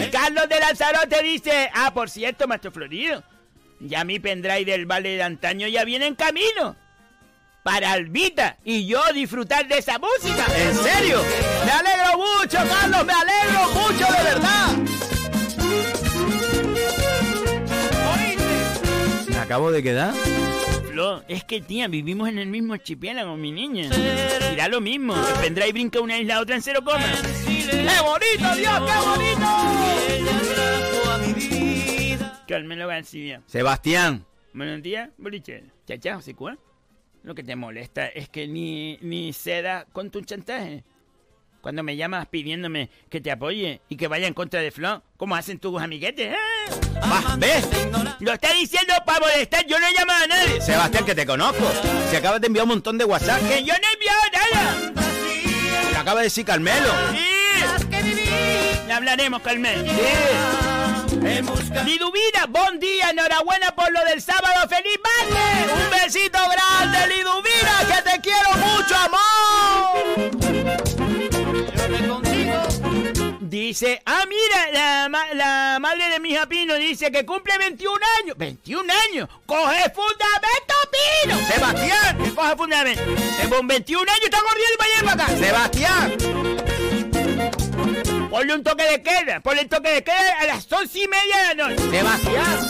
[0.00, 0.10] ella.
[0.10, 3.22] Carlos de Lanzarote dice, ah, por cierto, maestro Florido,
[3.80, 6.76] ya mi pendrive del Valle de antaño ya viene en camino.
[7.62, 10.46] Para Albita y yo disfrutar de esa música.
[10.56, 11.20] ¿En serio?
[11.64, 14.76] Me alegro mucho, Carlos, me alegro mucho, de verdad.
[19.28, 20.14] Me acabo de quedar.
[20.88, 23.90] Flo, es que tía, vivimos en el mismo archipiélago, mi niña.
[24.52, 25.16] Y da lo mismo.
[25.16, 27.04] El pendrive brinca una isla a otra en cero coma.
[27.46, 30.95] ¡Qué bonito, Dios, qué bonito!
[32.46, 33.42] Carmelo García.
[33.46, 34.24] Sebastián.
[34.52, 35.66] Buenos días, bolichero.
[35.86, 36.58] Chao, chao, ¿se cuál?
[37.22, 40.84] Lo que te molesta es que ni, ni ceda con tu chantaje.
[41.60, 45.34] Cuando me llamas pidiéndome que te apoye y que vaya en contra de Flo, ¿cómo
[45.34, 46.34] hacen tus amiguetes?
[46.34, 46.36] ¿eh?
[47.02, 47.68] Va, ¿Ves?
[48.20, 50.60] Lo está diciendo para molestar, yo no he llamado a nadie.
[50.60, 51.64] Sebastián, que te conozco.
[52.08, 53.40] Se acaba de enviar un montón de WhatsApp.
[53.48, 54.92] Que yo no he enviado nada.
[55.90, 56.88] Te acaba de decir Carmelo.
[57.10, 58.86] Sí.
[58.86, 59.84] Le hablaremos, Carmelo.
[59.84, 60.75] Sí.
[61.22, 65.72] Liduvina, buen día, enhorabuena por lo del sábado, feliz martes.
[65.72, 70.26] Un besito grande, Liduvina, que te quiero mucho, amor.
[73.40, 77.98] Dice, ah, mira, la, ma- la madre de mi hija Pino dice que cumple 21
[78.22, 78.36] años.
[78.36, 79.28] ¿21 años?
[79.46, 80.74] ¡Coge fundamento,
[81.22, 81.38] Pino!
[81.48, 82.18] Sebastián.
[82.22, 83.02] Que coge fundamento.
[83.48, 85.36] Con 21 años está corriendo para allá para acá.
[85.38, 86.16] Sebastián.
[88.36, 91.36] Ponle un toque de queda, ponle un toque de queda a las once y media
[91.48, 91.90] de la noche.
[91.90, 92.68] Sebastián.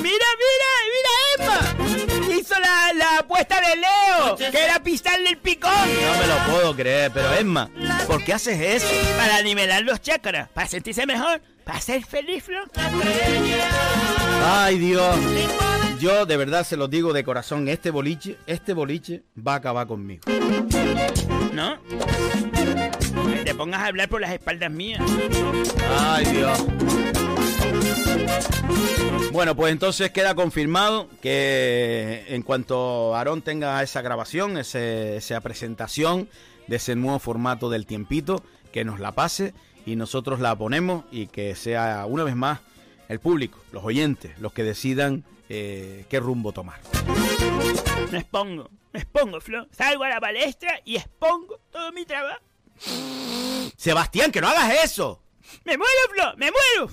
[0.00, 2.34] Mira, mira, mira Emma.
[2.34, 5.70] Hizo la, la apuesta de Leo, que era pisarle el picón.
[5.72, 7.68] No me lo puedo creer, pero Emma,
[8.06, 8.88] ¿por qué haces eso?
[9.18, 12.60] Para nivelar los chakras, para sentirse mejor, para ser feliz, Flo.
[14.42, 15.16] Ay, Dios.
[16.00, 19.86] Yo de verdad se lo digo de corazón, este boliche, este boliche va a acabar
[19.86, 20.22] conmigo.
[21.52, 21.78] ¿No?
[23.44, 25.02] Te pongas a hablar por las espaldas mías.
[25.98, 26.64] Ay, Dios.
[29.32, 36.28] Bueno, pues entonces queda confirmado que en cuanto Aarón tenga esa grabación, ese- esa presentación
[36.68, 39.52] de ese nuevo formato del tiempito, que nos la pase
[39.84, 42.60] y nosotros la ponemos y que sea una vez más
[43.08, 46.80] el público, los oyentes, los que decidan eh, qué rumbo tomar.
[48.10, 49.66] Me expongo, me expongo, Flo.
[49.70, 52.40] Salgo a la palestra y expongo todo mi trabajo.
[53.76, 55.22] Sebastián, que no hagas eso.
[55.64, 56.24] ¡Me muero, Flo!
[56.36, 56.92] ¡Me muero!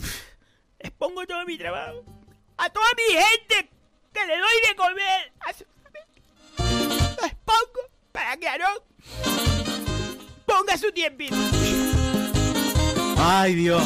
[0.84, 2.03] Expongo todo mi trabajo.
[2.57, 3.72] A toda mi gente
[4.14, 5.34] que le doy de comer.
[5.41, 5.65] A su
[8.11, 8.77] para que Aarón
[10.45, 11.35] ponga su tiempito.
[13.18, 13.84] Ay, Dios.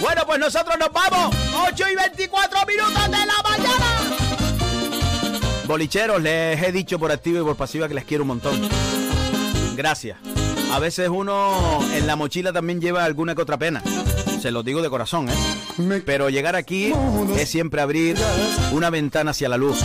[0.00, 1.34] Bueno, pues nosotros nos vamos.
[1.70, 3.86] 8 y 24 minutos de la mañana.
[5.66, 8.68] Bolicheros, les he dicho por activa y por pasiva que les quiero un montón.
[9.76, 10.18] Gracias.
[10.72, 13.82] A veces uno en la mochila también lleva alguna que otra pena.
[14.40, 16.02] Se lo digo de corazón, ¿eh?
[16.06, 16.94] Pero llegar aquí
[17.36, 18.16] es siempre abrir
[18.72, 19.84] una ventana hacia la luz.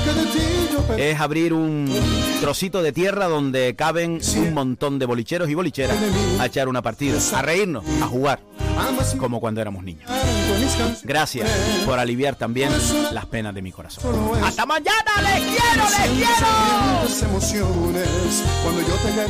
[0.98, 1.94] Es abrir un
[2.40, 5.98] trocito de tierra donde caben un montón de bolicheros y bolicheras
[6.40, 8.40] a echar una partida, a reírnos, a jugar,
[9.19, 10.10] como cuando éramos niños.
[11.03, 11.49] Gracias
[11.86, 12.72] por aliviar también
[13.11, 14.03] las penas de mi corazón.
[14.41, 15.22] ¡Hasta mañana!
[15.22, 16.48] ¡Les quiero, les quiero!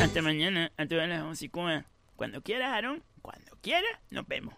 [0.04, 1.50] Hasta mañana, a todas las 11
[2.14, 4.54] Cuando quieras, Aaron, cuando quieras, nos vemos.